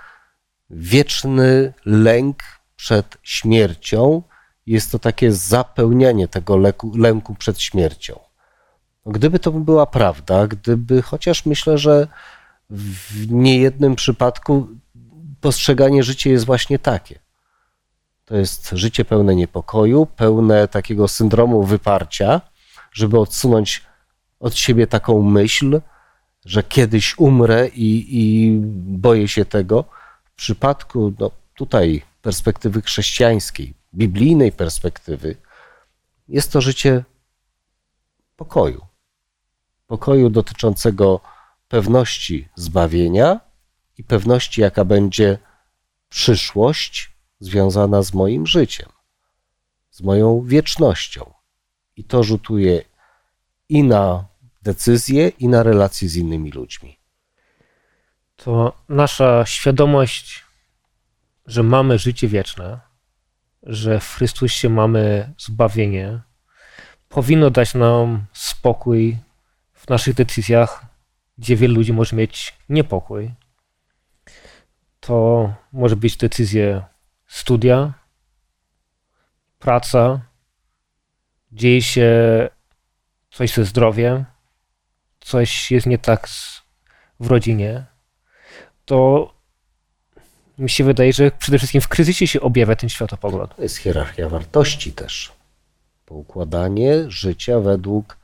wieczny 0.71 1.73
lęk 1.85 2.43
przed 2.77 3.17
śmiercią 3.23 4.23
Jest 4.71 4.93
to 4.93 4.99
takie 4.99 5.33
zapełnianie 5.33 6.29
tego 6.29 6.57
lęku, 6.57 6.97
lęku 6.97 7.35
przed 7.35 7.61
śmiercią. 7.61 8.19
No, 9.07 9.13
gdyby 9.13 9.39
to 9.39 9.53
była 9.53 9.87
prawda, 9.87 10.47
gdyby, 10.47 11.03
chociaż 11.03 11.47
myślę, 11.47 11.79
że 11.79 12.09
w 12.71 13.31
niejednym 13.33 13.97
przypadku 13.97 14.69
postrzeganie 15.41 16.03
życia 16.03 16.31
jest 16.31 16.45
właśnie 16.45 16.79
takie. 16.79 17.19
To 18.25 18.37
jest 18.37 18.71
życie 18.73 19.05
pełne 19.05 19.37
niepokoju, 19.37 20.07
pełne 20.07 20.69
takiego 20.69 21.09
syndromu 21.09 21.65
wyparcia, 21.65 22.41
żeby 22.93 23.19
odsunąć 23.19 23.83
od 24.41 24.55
siebie 24.55 24.87
taką 24.87 25.23
myśl, 25.23 25.81
że 26.45 26.63
kiedyś 26.63 27.19
umrę 27.19 27.69
i, 27.69 28.07
i 28.09 28.51
boję 28.99 29.29
się 29.29 29.45
tego. 29.45 29.85
W 30.25 30.35
przypadku 30.35 31.13
no, 31.19 31.31
tutaj 31.55 32.03
perspektywy 32.23 32.83
chrześcijańskiej, 32.83 33.80
biblijnej 33.95 34.53
perspektywy, 34.53 35.37
jest 36.29 36.53
to 36.53 36.61
życie 36.61 37.05
pokoju. 38.37 38.87
Pokoju 39.87 40.31
dotyczącego 40.31 41.21
pewności 41.69 42.49
zbawienia 42.55 43.41
i 43.99 44.05
pewności, 44.05 44.61
jaka 44.61 44.85
będzie 44.85 45.39
przyszłość 46.09 47.13
związana 47.41 48.03
z 48.03 48.15
moim 48.15 48.47
życiem, 48.47 48.89
z 49.91 50.03
moją 50.03 50.43
wiecznością. 50.43 51.33
I 51.97 52.05
to 52.05 52.23
rzutuje 52.23 52.85
i 53.69 53.85
na 53.85 54.25
decyzje, 54.63 55.29
i 55.29 55.49
na 55.49 55.63
relacje 55.63 56.09
z 56.09 56.17
innymi 56.17 56.51
ludźmi. 56.51 56.99
To 58.37 58.73
nasza 58.89 59.47
świadomość, 59.47 60.45
że 61.47 61.63
mamy 61.63 61.99
życie 61.99 62.29
wieczne, 62.29 62.81
że 63.63 64.01
w 64.01 64.15
Chrystusie 64.15 64.69
mamy 64.69 65.33
zbawienie, 65.39 66.21
powinno 67.09 67.51
dać 67.51 67.75
nam 67.75 68.25
spokój 68.33 69.19
w 69.73 69.89
naszych 69.89 70.15
decyzjach, 70.15 70.87
gdzie 71.39 71.57
wielu 71.57 71.75
ludzi 71.75 71.93
może 71.93 72.17
mieć 72.17 72.57
niepokój. 72.69 73.35
To 75.01 75.55
może 75.73 75.97
być 75.97 76.17
decyzje 76.17 76.83
studia, 77.27 77.93
praca, 79.59 80.21
dzieje 81.53 81.83
się 81.83 82.11
coś 83.31 83.55
ze 83.55 83.65
zdrowiem, 83.65 84.25
coś 85.21 85.71
jest 85.71 85.87
nie 85.87 85.99
tak 85.99 86.29
w 87.21 87.27
rodzinie, 87.27 87.87
to 88.85 89.31
mi 90.61 90.71
się 90.71 90.85
wydaje, 90.85 91.13
że 91.13 91.31
przede 91.31 91.59
wszystkim 91.59 91.81
w 91.81 91.89
kryzysie 91.89 92.27
się 92.27 92.41
objawia 92.41 92.77
ten 92.77 92.89
światopogląd. 92.89 93.57
To 93.57 93.63
jest 93.63 93.77
hierarchia 93.77 94.29
wartości 94.29 94.93
też. 94.93 95.33
Poukładanie 96.07 97.11
życia 97.11 97.61
według 97.61 98.17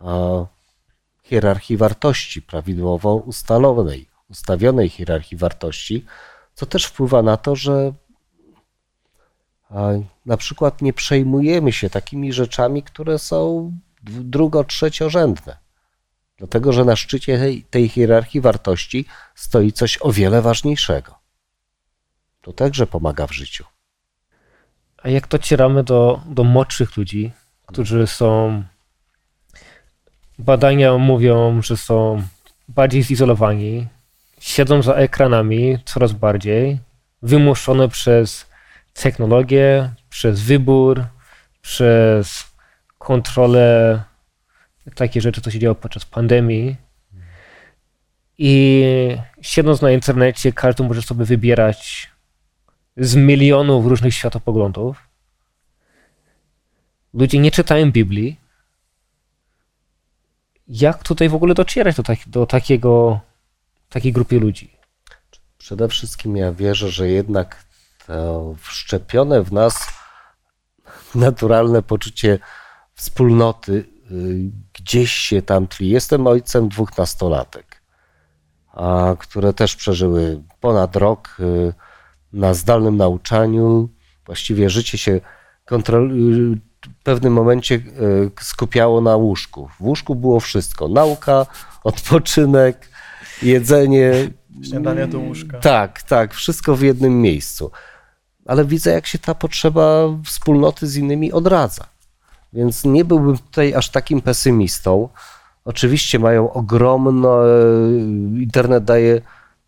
a, 0.00 0.46
hierarchii 1.22 1.76
wartości, 1.76 2.42
prawidłowo 2.42 3.14
ustalonej, 3.14 4.08
ustawionej 4.30 4.88
hierarchii 4.88 5.38
wartości, 5.38 6.04
co 6.54 6.66
też 6.66 6.84
wpływa 6.84 7.22
na 7.22 7.36
to, 7.36 7.56
że 7.56 7.92
a, 9.70 9.88
na 10.26 10.36
przykład 10.36 10.82
nie 10.82 10.92
przejmujemy 10.92 11.72
się 11.72 11.90
takimi 11.90 12.32
rzeczami, 12.32 12.82
które 12.82 13.18
są 13.18 13.72
drugo, 14.02 14.64
trzeciorzędne. 14.64 15.56
Dlatego, 16.38 16.72
że 16.72 16.84
na 16.84 16.96
szczycie 16.96 17.38
tej, 17.38 17.62
tej 17.62 17.88
hierarchii 17.88 18.40
wartości 18.40 19.04
stoi 19.34 19.72
coś 19.72 19.98
o 20.00 20.12
wiele 20.12 20.42
ważniejszego. 20.42 21.19
To 22.40 22.52
także 22.52 22.86
pomaga 22.86 23.26
w 23.26 23.32
życiu. 23.32 23.64
A 25.02 25.08
jak 25.08 25.28
docieramy 25.28 25.84
do, 25.84 26.20
do 26.26 26.44
młodszych 26.44 26.96
ludzi, 26.96 27.32
którzy 27.66 28.06
są. 28.06 28.62
Badania 30.38 30.98
mówią, 30.98 31.62
że 31.62 31.76
są 31.76 32.22
bardziej 32.68 33.02
zizolowani, 33.02 33.86
siedzą 34.40 34.82
za 34.82 34.94
ekranami 34.94 35.78
coraz 35.84 36.12
bardziej, 36.12 36.78
wymuszone 37.22 37.88
przez 37.88 38.46
technologię, 38.92 39.90
przez 40.10 40.40
wybór, 40.40 41.04
przez 41.62 42.44
kontrolę, 42.98 44.02
takie 44.94 45.20
rzeczy, 45.20 45.40
co 45.40 45.50
się 45.50 45.58
działo 45.58 45.74
podczas 45.74 46.04
pandemii. 46.04 46.76
I 48.38 48.84
siedząc 49.42 49.82
na 49.82 49.90
internecie, 49.90 50.52
każdy 50.52 50.82
może 50.82 51.02
sobie 51.02 51.24
wybierać 51.24 52.09
z 53.00 53.16
milionów 53.16 53.86
różnych 53.86 54.14
światopoglądów. 54.14 54.96
Ludzie 57.14 57.38
nie 57.38 57.50
czytają 57.50 57.92
Biblii. 57.92 58.40
Jak 60.68 61.02
tutaj 61.02 61.28
w 61.28 61.34
ogóle 61.34 61.54
docierać 61.54 61.96
do, 61.96 62.02
tak, 62.02 62.18
do 62.26 62.46
takiego, 62.46 63.20
takiej 63.88 64.12
grupy 64.12 64.40
ludzi? 64.40 64.76
Przede 65.58 65.88
wszystkim 65.88 66.36
ja 66.36 66.52
wierzę, 66.52 66.88
że 66.88 67.08
jednak 67.08 67.64
to 68.06 68.54
wszczepione 68.58 69.42
w 69.42 69.52
nas 69.52 69.88
naturalne 71.14 71.82
poczucie 71.82 72.38
wspólnoty 72.94 73.72
y, 73.72 73.84
gdzieś 74.72 75.12
się 75.12 75.42
tam 75.42 75.66
tli. 75.66 75.88
Jestem 75.88 76.26
ojcem 76.26 76.68
dwóch 76.68 76.98
nastolatek, 76.98 77.82
a, 78.72 79.16
które 79.18 79.52
też 79.52 79.76
przeżyły 79.76 80.42
ponad 80.60 80.96
rok 80.96 81.36
y, 81.40 81.89
na 82.32 82.54
zdalnym 82.54 82.96
nauczaniu. 82.96 83.88
Właściwie 84.26 84.70
życie 84.70 84.98
się 84.98 85.20
kontrol... 85.64 86.10
w 86.82 87.02
pewnym 87.02 87.32
momencie 87.32 87.74
y, 87.74 88.30
skupiało 88.40 89.00
na 89.00 89.16
łóżku. 89.16 89.68
W 89.78 89.82
łóżku 89.82 90.14
było 90.14 90.40
wszystko. 90.40 90.88
Nauka, 90.88 91.46
odpoczynek, 91.84 92.88
jedzenie. 93.42 94.12
Śniadanie 94.62 95.06
do 95.06 95.18
łóżka. 95.18 95.58
Tak, 95.58 96.02
tak, 96.02 96.34
wszystko 96.34 96.76
w 96.76 96.82
jednym 96.82 97.20
miejscu. 97.20 97.70
Ale 98.46 98.64
widzę, 98.64 98.90
jak 98.92 99.06
się 99.06 99.18
ta 99.18 99.34
potrzeba 99.34 100.04
wspólnoty 100.24 100.86
z 100.86 100.96
innymi 100.96 101.32
odradza. 101.32 101.86
Więc 102.52 102.84
nie 102.84 103.04
byłbym 103.04 103.38
tutaj 103.38 103.74
aż 103.74 103.90
takim 103.90 104.20
pesymistą. 104.20 105.08
Oczywiście 105.64 106.18
mają 106.18 106.52
ogromne, 106.52 107.28
internet 108.36 108.84
daje 108.84 109.20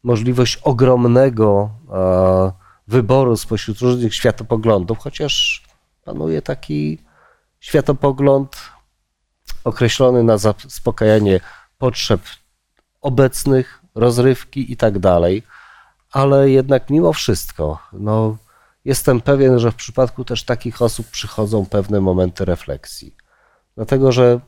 możliwość 0.03 0.57
ogromnego 0.57 1.71
e, 1.93 2.53
wyboru 2.89 3.37
spośród 3.37 3.79
różnych 3.79 4.15
światopoglądów, 4.15 4.99
chociaż 4.99 5.65
panuje 6.05 6.43
taki 6.43 6.99
światopogląd 7.61 8.57
określony 9.65 10.23
na 10.23 10.39
zaspokajanie 10.39 11.41
potrzeb 11.79 12.21
obecnych, 13.01 13.83
rozrywki 13.95 14.73
i 14.73 14.77
tak 14.77 14.99
dalej, 14.99 15.43
ale 16.13 16.51
jednak 16.51 16.91
mimo 16.91 17.13
wszystko, 17.13 17.79
no, 17.93 18.37
jestem 18.85 19.21
pewien, 19.21 19.59
że 19.59 19.73
w 19.73 19.75
przypadku 19.75 20.25
też 20.25 20.45
takich 20.45 20.83
osób 20.83 21.07
przychodzą 21.07 21.67
pewne 21.67 22.01
momenty 22.01 22.45
refleksji. 22.45 23.17
Dlatego, 23.75 24.13
że 24.13 24.41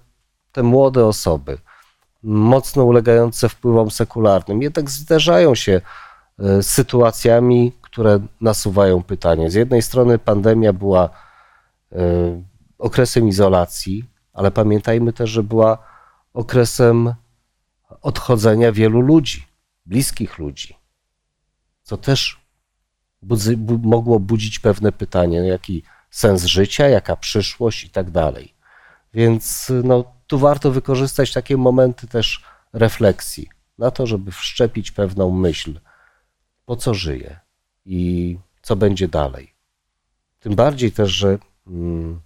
te 0.52 0.62
młode 0.62 1.06
osoby, 1.06 1.58
mocno 2.24 2.84
ulegające 2.84 3.48
wpływom 3.48 3.90
sekularnym, 3.90 4.62
jednak 4.62 4.90
zderzają 4.90 5.54
się 5.54 5.80
z 6.38 6.66
sytuacjami, 6.66 7.72
które 7.80 8.20
nasuwają 8.40 9.02
pytanie. 9.02 9.50
Z 9.50 9.54
jednej 9.54 9.82
strony 9.82 10.18
pandemia 10.18 10.72
była 10.72 11.10
okresem 12.78 13.28
izolacji, 13.28 14.04
ale 14.32 14.50
pamiętajmy 14.50 15.12
też, 15.12 15.30
że 15.30 15.42
była 15.42 15.78
okresem 16.32 17.14
odchodzenia 18.00 18.72
wielu 18.72 19.00
ludzi, 19.00 19.46
bliskich 19.86 20.38
ludzi, 20.38 20.76
co 21.82 21.96
też 21.96 22.40
mogło 23.82 24.20
budzić 24.20 24.58
pewne 24.58 24.92
pytanie, 24.92 25.38
jaki 25.38 25.82
sens 26.10 26.44
życia, 26.44 26.88
jaka 26.88 27.16
przyszłość 27.16 27.84
i 27.84 27.90
tak 27.90 28.10
dalej. 28.10 28.54
Więc 29.14 29.72
no, 29.84 30.04
tu 30.34 30.38
warto 30.38 30.70
wykorzystać 30.70 31.32
takie 31.32 31.56
momenty 31.56 32.06
też 32.06 32.42
refleksji 32.72 33.48
na 33.78 33.90
to, 33.90 34.06
żeby 34.06 34.32
wszczepić 34.32 34.90
pewną 34.90 35.30
myśl, 35.30 35.80
po 36.66 36.76
co 36.76 36.94
żyję 36.94 37.40
i 37.84 38.38
co 38.62 38.76
będzie 38.76 39.08
dalej. 39.08 39.54
Tym 40.40 40.54
bardziej 40.54 40.92
też, 40.92 41.10
że 41.10 41.38
mm, 41.66 42.20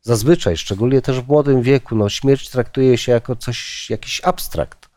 zazwyczaj, 0.00 0.56
szczególnie 0.56 1.02
też 1.02 1.20
w 1.20 1.28
młodym 1.28 1.62
wieku, 1.62 1.96
no, 1.96 2.08
śmierć 2.08 2.50
traktuje 2.50 2.98
się 2.98 3.12
jako 3.12 3.36
coś, 3.36 3.90
jakiś 3.90 4.20
abstrakt. 4.24 4.90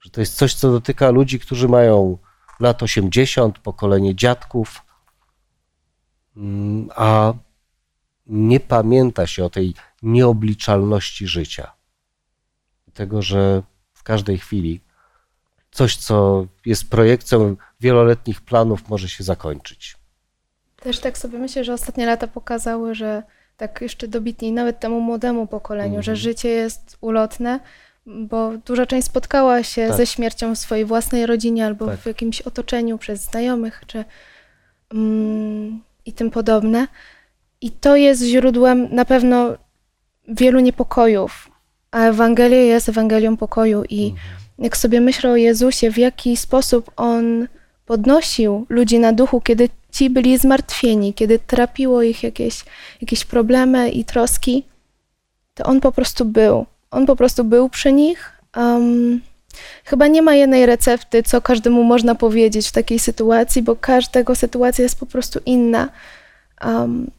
Że 0.00 0.10
to 0.10 0.20
jest 0.20 0.36
coś, 0.36 0.54
co 0.54 0.72
dotyka 0.72 1.10
ludzi, 1.10 1.40
którzy 1.40 1.68
mają 1.68 2.18
lat 2.60 2.82
80, 2.82 3.58
pokolenie 3.58 4.14
dziadków, 4.14 4.82
mm, 6.36 6.88
a 6.96 7.32
nie 8.26 8.60
pamięta 8.60 9.26
się 9.26 9.44
o 9.44 9.50
tej 9.50 9.74
nieobliczalności 10.02 11.26
życia. 11.26 11.72
Tego, 12.94 13.22
że 13.22 13.62
w 13.92 14.02
każdej 14.02 14.38
chwili 14.38 14.80
coś, 15.70 15.96
co 15.96 16.46
jest 16.66 16.90
projekcją 16.90 17.56
wieloletnich 17.80 18.40
planów, 18.40 18.88
może 18.88 19.08
się 19.08 19.24
zakończyć. 19.24 19.96
Też 20.76 20.98
tak 20.98 21.18
sobie 21.18 21.38
myślę, 21.38 21.64
że 21.64 21.72
ostatnie 21.74 22.06
lata 22.06 22.26
pokazały, 22.26 22.94
że 22.94 23.22
tak 23.56 23.80
jeszcze 23.80 24.08
dobitniej 24.08 24.52
nawet 24.52 24.80
temu 24.80 25.00
młodemu 25.00 25.46
pokoleniu, 25.46 25.86
Mhm. 25.96 26.02
że 26.02 26.16
życie 26.16 26.48
jest 26.48 26.96
ulotne, 27.00 27.60
bo 28.06 28.52
duża 28.66 28.86
część 28.86 29.06
spotkała 29.06 29.62
się 29.62 29.88
Tak. 29.88 29.96
ze 29.96 30.06
śmiercią 30.06 30.54
w 30.54 30.58
swojej 30.58 30.84
własnej 30.84 31.26
rodzinie 31.26 31.66
albo 31.66 31.86
Tak. 31.86 32.00
w 32.00 32.06
jakimś 32.06 32.40
otoczeniu 32.42 32.98
przez 32.98 33.20
znajomych 33.24 33.82
czy 33.86 34.04
mm, 34.94 35.82
i 36.06 36.12
tym 36.12 36.30
podobne. 36.30 36.86
I 37.60 37.70
to 37.70 37.96
jest 37.96 38.22
źródłem 38.22 38.94
na 38.94 39.04
pewno 39.04 39.56
wielu 40.28 40.60
niepokojów, 40.60 41.50
a 41.90 42.00
Ewangelia 42.04 42.60
jest 42.60 42.88
Ewangelią 42.88 43.36
pokoju 43.36 43.84
i 43.88 44.04
Mhm. 44.04 44.18
jak 44.58 44.76
sobie 44.76 45.00
myślę 45.00 45.30
o 45.30 45.36
Jezusie, 45.36 45.90
w 45.90 45.98
jaki 45.98 46.36
sposób 46.36 46.90
On 46.96 47.48
podnosił 47.86 48.66
ludzi 48.68 48.98
na 48.98 49.12
duchu, 49.12 49.40
kiedy 49.40 49.68
ci 49.92 50.10
byli 50.10 50.38
zmartwieni, 50.38 51.14
kiedy 51.14 51.38
trapiło 51.38 52.02
ich 52.02 52.22
jakieś, 52.22 52.64
jakieś 53.00 53.24
problemy 53.24 53.90
i 53.90 54.04
troski, 54.04 54.64
to 55.54 55.64
On 55.64 55.80
po 55.80 55.92
prostu 55.92 56.24
był. 56.24 56.66
On 56.90 57.06
po 57.06 57.16
prostu 57.16 57.44
był 57.44 57.68
przy 57.68 57.92
nich. 57.92 58.32
Um, 58.56 59.20
chyba 59.84 60.06
nie 60.06 60.22
ma 60.22 60.34
jednej 60.34 60.66
recepty, 60.66 61.22
co 61.22 61.40
każdemu 61.40 61.84
można 61.84 62.14
powiedzieć 62.14 62.68
w 62.68 62.72
takiej 62.72 62.98
sytuacji, 62.98 63.62
bo 63.62 63.76
każdego 63.76 64.34
sytuacja 64.34 64.82
jest 64.82 64.98
po 65.00 65.06
prostu 65.06 65.40
inna. 65.46 65.88
Um, 66.64 67.10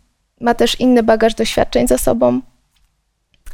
ma 0.42 0.54
też 0.54 0.80
inny 0.80 1.04
bagaż 1.04 1.36
doświadczeń 1.36 1.88
za 1.88 1.98
sobą, 1.98 2.42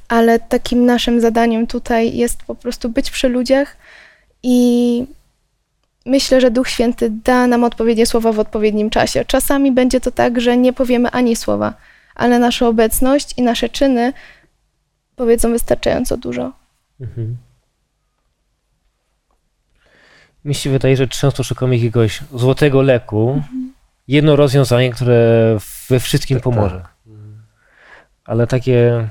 ale 0.10 0.40
takim 0.40 0.86
naszym 0.86 1.22
zadaniem 1.22 1.68
tutaj 1.68 2.18
jest 2.18 2.44
po 2.44 2.56
prostu 2.56 2.90
być 2.90 3.12
przy 3.12 3.30
ludziach 3.30 3.78
i 4.44 5.06
myślę, 6.06 6.42
że 6.42 6.52
Duch 6.52 6.70
Święty 6.70 7.10
da 7.24 7.48
nam 7.48 7.64
odpowiednie 7.64 8.06
słowa 8.06 8.32
w 8.32 8.40
odpowiednim 8.40 8.90
czasie. 8.90 9.26
Czasami 9.26 9.72
będzie 9.72 10.00
to 10.00 10.12
tak, 10.12 10.42
że 10.42 10.58
nie 10.58 10.74
powiemy 10.74 11.12
ani 11.12 11.36
słowa, 11.36 11.74
ale 12.16 12.40
nasza 12.40 12.68
obecność 12.68 13.34
i 13.38 13.42
nasze 13.42 13.70
czyny 13.70 14.14
powiedzą 15.16 15.52
wystarczająco 15.52 16.18
dużo. 16.18 16.52
Mhm. 17.02 17.38
Mi 20.46 20.56
się 20.56 20.70
wydaje, 20.70 20.98
że 20.98 21.08
często 21.08 21.44
szukamy 21.44 21.76
jakiegoś 21.76 22.22
złotego 22.34 22.82
leku, 22.82 23.42
jedno 24.08 24.36
rozwiązanie, 24.36 24.92
które 24.92 25.58
we 25.90 26.00
wszystkim 26.00 26.38
Tak, 26.38 26.44
pomoże. 26.44 26.86
Ale 28.26 28.48
takie 28.48 29.08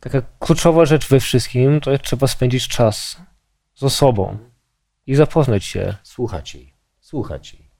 taka 0.00 0.22
kluczowa 0.38 0.84
rzecz 0.84 1.08
we 1.08 1.20
wszystkim, 1.20 1.80
to 1.80 1.98
trzeba 1.98 2.26
spędzić 2.26 2.68
czas 2.68 3.16
z 3.74 3.82
osobą 3.82 4.38
i 5.06 5.14
zapoznać 5.14 5.64
się. 5.64 5.96
Słuchać 6.02 6.54
jej, 6.54 6.74
słuchać 7.00 7.54
jej. 7.54 7.70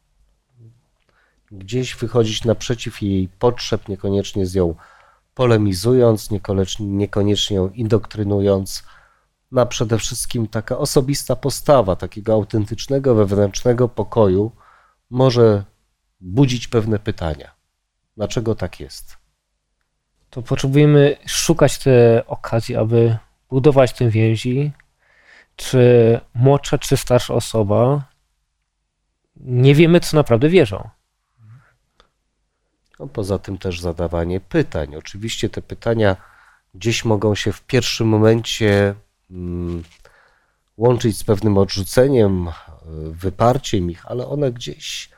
Gdzieś 1.53 1.95
wychodzić 1.95 2.45
naprzeciw 2.45 3.03
jej 3.03 3.29
potrzeb, 3.29 3.89
niekoniecznie 3.89 4.47
z 4.47 4.55
nią 4.55 4.75
polemizując, 5.35 6.31
niekoniecznie, 6.31 6.87
niekoniecznie 6.87 7.57
ją 7.57 7.69
indoktrynując. 7.69 8.83
No 9.53 9.63
a 9.63 9.67
przede 9.67 9.99
wszystkim 9.99 10.49
taka 10.49 10.79
osobista 10.79 11.37
postawa 11.37 11.97
takiego 11.97 12.33
autentycznego, 12.33 13.15
wewnętrznego 13.15 13.89
pokoju 13.89 14.53
może 15.11 15.65
budzić 16.21 16.69
pewne 16.69 16.99
pytania. 16.99 17.55
Dlaczego 18.17 18.55
tak 18.55 18.81
jest? 18.81 19.20
To 20.31 20.43
potrzebujemy 20.43 21.17
szukać 21.27 21.79
te 21.79 22.27
okazji, 22.27 22.77
aby 22.77 23.17
budować 23.51 23.93
te 23.93 24.11
więzi, 24.11 24.73
czy 25.57 26.21
młodsza, 26.35 26.79
czy 26.79 26.97
starsza 26.97 27.35
osoba. 27.35 28.05
Nie 29.37 29.75
wiemy, 29.75 30.01
co 30.01 30.17
naprawdę 30.17 30.49
wierzą. 30.49 30.89
No, 32.99 33.07
poza 33.07 33.39
tym 33.39 33.59
też 33.59 33.81
zadawanie 33.81 34.41
pytań. 34.41 34.97
Oczywiście 34.97 35.49
te 35.49 35.63
pytania 35.63 36.17
gdzieś 36.75 37.05
mogą 37.05 37.35
się 37.35 37.53
w 37.53 37.63
pierwszym 37.63 38.09
momencie 38.09 38.95
mm, 39.31 39.83
łączyć 40.77 41.19
z 41.19 41.25
pewnym 41.25 41.59
odrzuceniem, 41.59 42.49
y, 42.49 42.53
wyparciem 43.13 43.91
ich, 43.91 44.07
ale 44.07 44.27
one 44.27 44.53
gdzieś 44.53 45.11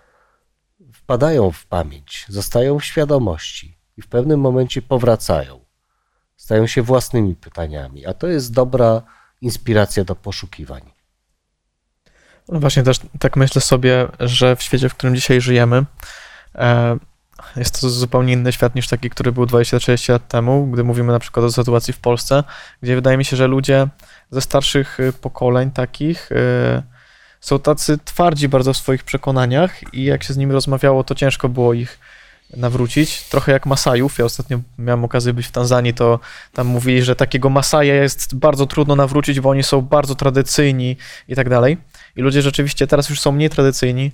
wpadają 0.93 1.51
w 1.51 1.67
pamięć, 1.67 2.27
zostają 2.29 2.79
w 2.79 2.85
świadomości 2.85 3.72
i 3.97 4.03
w 4.03 4.09
pewnym 4.09 4.41
momencie 4.41 4.83
powracają. 4.83 5.61
Stają 6.37 6.67
się 6.67 6.83
własnymi 6.83 7.35
pytaniami, 7.35 8.07
a 8.07 8.15
to 8.15 8.27
jest 8.27 8.53
dobra 8.53 9.03
inspiracja 9.41 10.05
do 10.05 10.17
poszukiwań. 10.17 10.83
No 12.49 12.61
Właśnie 12.61 12.83
też 12.83 13.01
tak 13.19 13.37
myślę 13.37 13.61
sobie, 13.61 14.09
że 14.21 14.57
w 14.57 14.63
świecie, 14.63 14.89
w 14.89 14.95
którym 14.95 15.15
dzisiaj 15.15 15.41
żyjemy, 15.41 15.85
e, 16.55 16.99
jest 17.57 17.81
to 17.81 17.91
zupełnie 17.91 18.33
inny 18.33 18.53
świat 18.53 18.75
niż 18.75 18.89
taki, 18.89 19.11
który 19.11 19.33
był 19.33 19.45
20-30 19.45 20.13
lat 20.13 20.29
temu, 20.29 20.67
gdy 20.67 20.85
mówimy 20.85 21.13
na 21.13 21.19
przykład 21.19 21.47
o 21.47 21.53
sytuacji 21.53 21.95
w 21.95 21.99
Polsce, 21.99 22.45
gdzie 22.83 22.95
wydaje 22.95 23.17
mi 23.17 23.25
się, 23.25 23.37
że 23.37 23.47
ludzie 23.47 23.89
ze 24.31 24.41
starszych 24.41 25.01
y, 25.01 25.13
pokoleń 25.13 25.71
takich 25.71 26.33
y, 26.33 26.83
są 27.41 27.59
tacy 27.59 27.99
twardzi 28.05 28.49
bardzo 28.49 28.73
w 28.73 28.77
swoich 28.77 29.05
przekonaniach 29.05 29.95
i 29.95 30.05
jak 30.05 30.23
się 30.23 30.35
z 30.35 30.37
nimi 30.37 30.53
rozmawiało, 30.53 31.05
to 31.05 31.15
ciężko 31.15 31.49
było 31.49 31.75
ich 31.75 31.99
nawrócić. 32.57 33.23
Trochę 33.23 33.53
jak 33.53 33.67
Masajów. 33.67 34.19
Ja 34.19 34.25
ostatnio 34.25 34.61
miałem 34.79 35.05
okazję 35.05 35.33
być 35.33 35.47
w 35.47 35.51
Tanzanii, 35.51 35.95
to 35.95 36.21
tam 36.53 36.67
mówili, 36.67 37.03
że 37.03 37.17
takiego 37.17 37.51
Masaja 37.51 37.95
jest 37.95 38.35
bardzo 38.35 38.67
trudno 38.67 38.97
nawrócić, 38.97 39.41
bo 39.41 39.51
oni 39.51 39.63
są 39.63 39.81
bardzo 39.81 40.15
tradycyjni 40.15 40.97
i 41.29 41.35
tak 41.35 41.49
dalej. 41.49 41.79
I 42.17 42.23
ludzie 42.23 42.43
rzeczywiście 42.43 42.87
teraz 42.87 43.09
już 43.09 43.21
są 43.21 43.33
mniej 43.33 43.51
tradycyjni, 43.51 44.13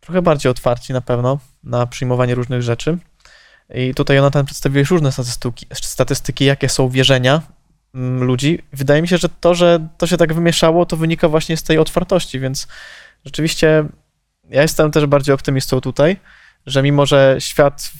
trochę 0.00 0.22
bardziej 0.22 0.50
otwarci 0.50 0.92
na 0.92 1.00
pewno 1.00 1.38
na 1.64 1.86
przyjmowanie 1.86 2.34
różnych 2.34 2.62
rzeczy. 2.62 2.98
I 3.74 3.94
tutaj 3.94 4.16
Jonathan 4.16 4.46
przedstawiłeś 4.46 4.90
różne 4.90 5.12
statystyki, 5.12 5.66
statystyki 5.72 6.44
jakie 6.44 6.68
są 6.68 6.88
wierzenia 6.88 7.42
mm, 7.94 8.24
ludzi. 8.24 8.62
Wydaje 8.72 9.02
mi 9.02 9.08
się, 9.08 9.18
że 9.18 9.28
to, 9.28 9.54
że 9.54 9.88
to 9.98 10.06
się 10.06 10.16
tak 10.16 10.34
wymieszało, 10.34 10.86
to 10.86 10.96
wynika 10.96 11.28
właśnie 11.28 11.56
z 11.56 11.62
tej 11.62 11.78
otwartości, 11.78 12.40
więc 12.40 12.68
rzeczywiście 13.24 13.84
ja 14.50 14.62
jestem 14.62 14.90
też 14.90 15.06
bardziej 15.06 15.34
optymistą 15.34 15.80
tutaj, 15.80 16.16
że 16.66 16.82
mimo, 16.82 17.06
że 17.06 17.36
świat 17.38 17.90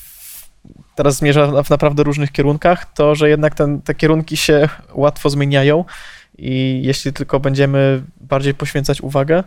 teraz 0.94 1.16
zmierza 1.16 1.62
w 1.62 1.70
naprawdę 1.70 2.02
różnych 2.02 2.32
kierunkach, 2.32 2.92
to 2.92 3.14
że 3.14 3.28
jednak 3.28 3.54
ten, 3.54 3.82
te 3.82 3.94
kierunki 3.94 4.36
się 4.36 4.68
łatwo 4.92 5.30
zmieniają 5.30 5.84
i 6.38 6.80
jeśli 6.84 7.12
tylko 7.12 7.40
będziemy 7.40 8.02
bardziej 8.20 8.54
poświęcać 8.54 9.00
uwagę 9.00 9.44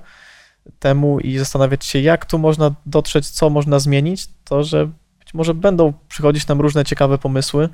temu 0.80 1.20
i 1.20 1.38
zastanawiać 1.38 1.86
się, 1.86 2.00
jak 2.00 2.26
tu 2.26 2.40
można 2.40 2.76
dotrzeć, 2.86 3.30
co 3.30 3.50
można 3.50 3.80
zmienić, 3.80 4.28
to 4.44 4.64
że 4.64 4.90
być 5.20 5.34
może 5.34 5.54
będą 5.54 5.94
przychodzić 6.08 6.48
nam 6.48 6.62
różne 6.62 6.86
ciekawe 6.86 7.18
pomysły 7.18 7.70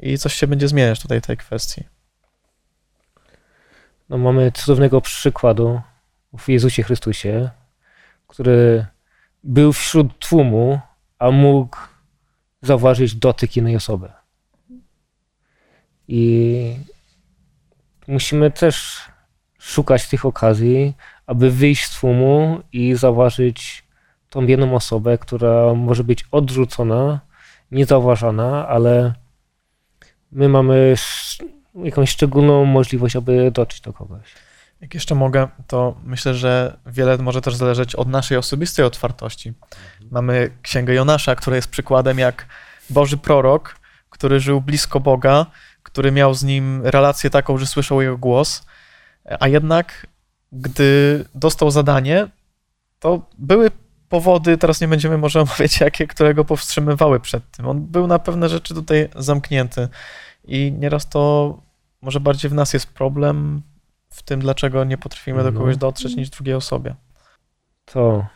i 0.00 0.18
coś 0.18 0.34
się 0.34 0.46
będzie 0.46 0.68
zmieniać 0.68 1.00
tutaj 1.00 1.20
w 1.20 1.26
tej 1.26 1.36
kwestii. 1.36 1.84
No, 4.08 4.18
mamy 4.18 4.52
cudownego 4.52 5.00
przykładu 5.00 5.80
w 6.38 6.48
Jezusie 6.48 6.82
Chrystusie, 6.82 7.50
który 8.26 8.86
był 9.44 9.72
wśród 9.72 10.18
tłumu, 10.18 10.80
a 11.18 11.30
mógł 11.30 11.76
zauważyć 12.62 13.14
dotyk 13.14 13.56
innej 13.56 13.76
osoby. 13.76 14.08
I 16.08 16.76
musimy 18.08 18.50
też 18.50 19.00
szukać 19.58 20.08
tych 20.08 20.26
okazji, 20.26 20.94
aby 21.26 21.50
wyjść 21.50 21.84
z 21.84 22.00
tłumu 22.00 22.60
i 22.72 22.94
zauważyć 22.94 23.84
tą 24.30 24.46
jedną 24.46 24.74
osobę, 24.74 25.18
która 25.18 25.74
może 25.74 26.04
być 26.04 26.24
odrzucona, 26.30 27.20
niezauważana, 27.70 28.68
ale 28.68 29.14
my 30.32 30.48
mamy 30.48 30.94
jakąś 31.74 32.10
szczególną 32.10 32.64
możliwość, 32.64 33.16
aby 33.16 33.50
dotrzeć 33.50 33.80
do 33.80 33.92
kogoś. 33.92 34.34
Jak 34.82 34.94
jeszcze 34.94 35.14
mogę, 35.14 35.48
to 35.66 35.94
myślę, 36.04 36.34
że 36.34 36.76
wiele 36.86 37.18
może 37.18 37.40
też 37.40 37.54
zależeć 37.54 37.94
od 37.94 38.08
naszej 38.08 38.38
osobistej 38.38 38.84
otwartości. 38.84 39.52
Mamy 40.10 40.50
Księgę 40.62 40.94
Jonasza, 40.94 41.34
która 41.34 41.56
jest 41.56 41.68
przykładem 41.68 42.18
jak 42.18 42.46
Boży 42.90 43.16
prorok, 43.16 43.76
który 44.10 44.40
żył 44.40 44.60
blisko 44.60 45.00
Boga, 45.00 45.46
który 45.82 46.12
miał 46.12 46.34
z 46.34 46.42
nim 46.44 46.80
relację 46.84 47.30
taką, 47.30 47.58
że 47.58 47.66
słyszał 47.66 48.02
jego 48.02 48.18
głos, 48.18 48.66
a 49.40 49.48
jednak 49.48 50.06
gdy 50.52 51.24
dostał 51.34 51.70
zadanie, 51.70 52.28
to 52.98 53.30
były 53.38 53.70
powody, 54.08 54.58
teraz 54.58 54.80
nie 54.80 54.88
będziemy 54.88 55.18
może 55.18 55.40
omawiać 55.40 55.80
jakie, 55.80 56.06
które 56.06 56.34
go 56.34 56.44
powstrzymywały 56.44 57.20
przed 57.20 57.50
tym. 57.50 57.68
On 57.68 57.86
był 57.86 58.06
na 58.06 58.18
pewne 58.18 58.48
rzeczy 58.48 58.74
tutaj 58.74 59.08
zamknięty 59.16 59.88
i 60.44 60.72
nieraz 60.78 61.08
to 61.08 61.56
może 62.02 62.20
bardziej 62.20 62.50
w 62.50 62.54
nas 62.54 62.72
jest 62.72 62.86
problem 62.86 63.62
w 64.12 64.22
tym, 64.22 64.40
dlaczego 64.40 64.84
nie 64.84 64.98
potrafimy 64.98 65.42
do 65.42 65.50
No. 65.50 65.58
kogoś 65.60 65.76
dotrzeć 65.76 66.16
niż 66.16 66.30
drugiej 66.30 66.54
osobie. 66.54 66.94
to 67.84 68.26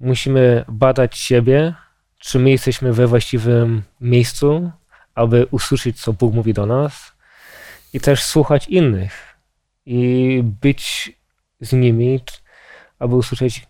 musimy 0.00 0.64
badać 0.68 1.18
siebie, 1.18 1.74
czy 2.18 2.38
my 2.38 2.50
jesteśmy 2.50 2.92
we 2.92 3.06
właściwym 3.06 3.82
miejscu, 4.00 4.70
aby 5.14 5.46
usłyszeć, 5.50 6.00
co 6.00 6.12
Bóg 6.12 6.34
mówi 6.34 6.54
do 6.54 6.66
nas, 6.66 7.12
i 7.92 8.00
też 8.00 8.24
słuchać 8.24 8.68
innych 8.68 9.36
i 9.86 10.40
być 10.62 11.12
z 11.60 11.72
nimi, 11.72 12.20
aby 12.98 13.14
usłyszeć, 13.14 13.66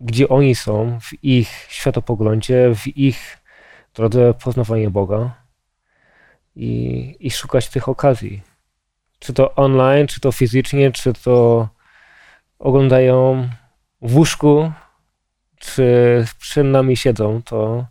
gdzie 0.00 0.28
oni 0.28 0.54
są, 0.54 0.98
w 1.00 1.24
ich 1.24 1.66
światopoglądzie, 1.68 2.74
w 2.74 2.86
ich 2.96 3.38
drodze 3.94 4.34
poznawania 4.34 4.90
Boga 4.90 5.34
i, 6.56 7.16
i 7.20 7.30
szukać 7.30 7.68
tych 7.68 7.88
okazji. 7.88 8.42
Czy 9.18 9.32
to 9.32 9.54
online, 9.54 10.06
czy 10.06 10.20
to 10.20 10.32
fizycznie, 10.32 10.92
czy 10.92 11.12
to 11.12 11.68
oglądają 12.58 13.48
w 14.02 14.16
łóżku, 14.16 14.72
czy 15.58 16.24
przed 16.38 16.66
nami 16.66 16.96
siedzą, 16.96 17.42
to 17.42 17.86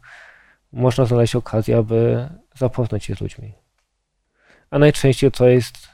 można 0.71 1.05
znaleźć 1.05 1.35
okazję, 1.35 1.77
aby 1.77 2.29
zapoznać 2.55 3.05
się 3.05 3.15
z 3.15 3.21
ludźmi. 3.21 3.53
A 4.71 4.79
najczęściej 4.79 5.31
to 5.31 5.47
jest 5.47 5.89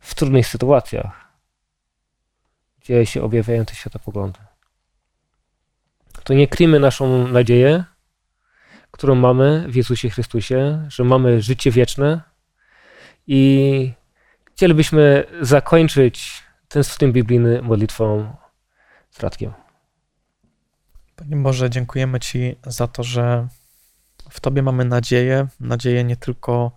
w 0.00 0.14
trudnych 0.14 0.46
sytuacjach, 0.46 1.32
gdzie 2.80 3.06
się 3.06 3.22
objawiają 3.22 3.64
te 3.64 3.74
światopoglądy. 3.74 4.38
To 6.24 6.34
nie 6.34 6.48
kryjmy 6.48 6.80
naszą 6.80 7.28
nadzieję, 7.28 7.84
którą 8.90 9.14
mamy 9.14 9.64
w 9.68 9.76
Jezusie 9.76 10.10
Chrystusie, 10.10 10.86
że 10.88 11.04
mamy 11.04 11.42
życie 11.42 11.70
wieczne 11.70 12.20
i 13.26 13.92
chcielibyśmy 14.54 15.24
zakończyć 15.40 16.42
ten 16.68 16.84
studium 16.84 17.12
biblijny 17.12 17.62
modlitwą 17.62 18.36
z 19.10 19.20
Radkiem. 19.20 19.52
Panie 21.16 21.36
Boże, 21.36 21.70
dziękujemy 21.70 22.20
Ci 22.20 22.56
za 22.66 22.88
to, 22.88 23.02
że 23.02 23.48
w 24.30 24.40
Tobie 24.40 24.62
mamy 24.62 24.84
nadzieję, 24.84 25.46
nadzieję 25.60 26.04
nie 26.04 26.16
tylko 26.16 26.76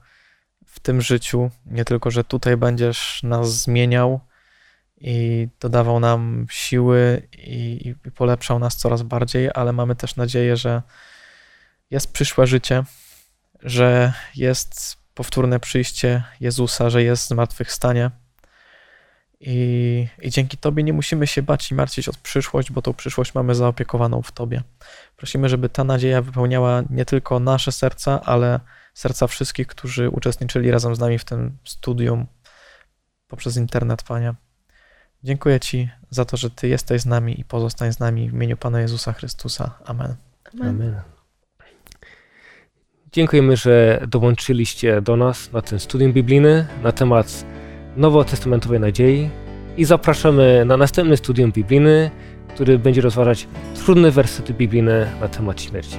w 0.65 0.79
tym 0.79 1.01
życiu, 1.01 1.51
nie 1.65 1.85
tylko, 1.85 2.11
że 2.11 2.23
tutaj 2.23 2.57
będziesz 2.57 3.23
nas 3.23 3.61
zmieniał 3.61 4.19
i 4.97 5.47
dodawał 5.59 5.99
nam 5.99 6.45
siły 6.49 7.27
i, 7.37 7.93
i 8.05 8.11
polepszał 8.11 8.59
nas 8.59 8.77
coraz 8.77 9.01
bardziej, 9.01 9.49
ale 9.53 9.73
mamy 9.73 9.95
też 9.95 10.15
nadzieję, 10.15 10.57
że 10.57 10.81
jest 11.91 12.13
przyszłe 12.13 12.47
życie, 12.47 12.83
że 13.63 14.13
jest 14.35 14.96
powtórne 15.17 15.59
przyjście 15.59 16.23
Jezusa, 16.39 16.89
że 16.89 17.03
jest 17.03 17.27
zmartwychwstanie. 17.27 18.11
I, 19.39 20.07
I 20.21 20.29
dzięki 20.29 20.57
Tobie 20.57 20.83
nie 20.83 20.93
musimy 20.93 21.27
się 21.27 21.41
bać 21.41 21.71
i 21.71 21.75
martwić 21.75 22.09
o 22.09 22.11
przyszłość, 22.23 22.71
bo 22.71 22.81
tą 22.81 22.93
przyszłość 22.93 23.33
mamy 23.33 23.55
zaopiekowaną 23.55 24.21
w 24.21 24.31
Tobie. 24.31 24.63
Prosimy, 25.15 25.49
żeby 25.49 25.69
ta 25.69 25.83
nadzieja 25.83 26.21
wypełniała 26.21 26.83
nie 26.89 27.05
tylko 27.05 27.39
nasze 27.39 27.71
serca, 27.71 28.21
ale 28.21 28.59
serca 28.93 29.27
wszystkich, 29.27 29.67
którzy 29.67 30.09
uczestniczyli 30.09 30.71
razem 30.71 30.95
z 30.95 30.99
nami 30.99 31.19
w 31.19 31.25
tym 31.25 31.57
studium 31.63 32.25
poprzez 33.27 33.57
internet, 33.57 34.03
Panie. 34.03 34.33
Dziękuję 35.23 35.59
Ci 35.59 35.89
za 36.09 36.25
to, 36.25 36.37
że 36.37 36.49
Ty 36.49 36.67
jesteś 36.67 37.01
z 37.01 37.05
nami 37.05 37.39
i 37.39 37.45
pozostań 37.45 37.93
z 37.93 37.99
nami 37.99 38.29
w 38.29 38.33
imieniu 38.33 38.57
Pana 38.57 38.81
Jezusa 38.81 39.13
Chrystusa. 39.13 39.79
Amen. 39.85 40.15
Amen. 40.53 40.69
Amen. 40.69 41.16
Dziękujemy, 43.11 43.57
że 43.57 44.05
dołączyliście 44.07 45.01
do 45.01 45.15
nas 45.15 45.51
na 45.51 45.61
ten 45.61 45.79
studium 45.79 46.13
biblijny 46.13 46.67
na 46.83 46.91
temat 46.91 47.45
nowotestamentowej 47.97 48.79
nadziei 48.79 49.29
i 49.77 49.85
zapraszamy 49.85 50.65
na 50.65 50.77
następny 50.77 51.17
studium 51.17 51.51
biblijny, 51.51 52.11
który 52.49 52.79
będzie 52.79 53.01
rozważać 53.01 53.47
trudne 53.85 54.11
wersety 54.11 54.53
biblijne 54.53 55.11
na 55.21 55.27
temat 55.27 55.61
śmierci. 55.61 55.97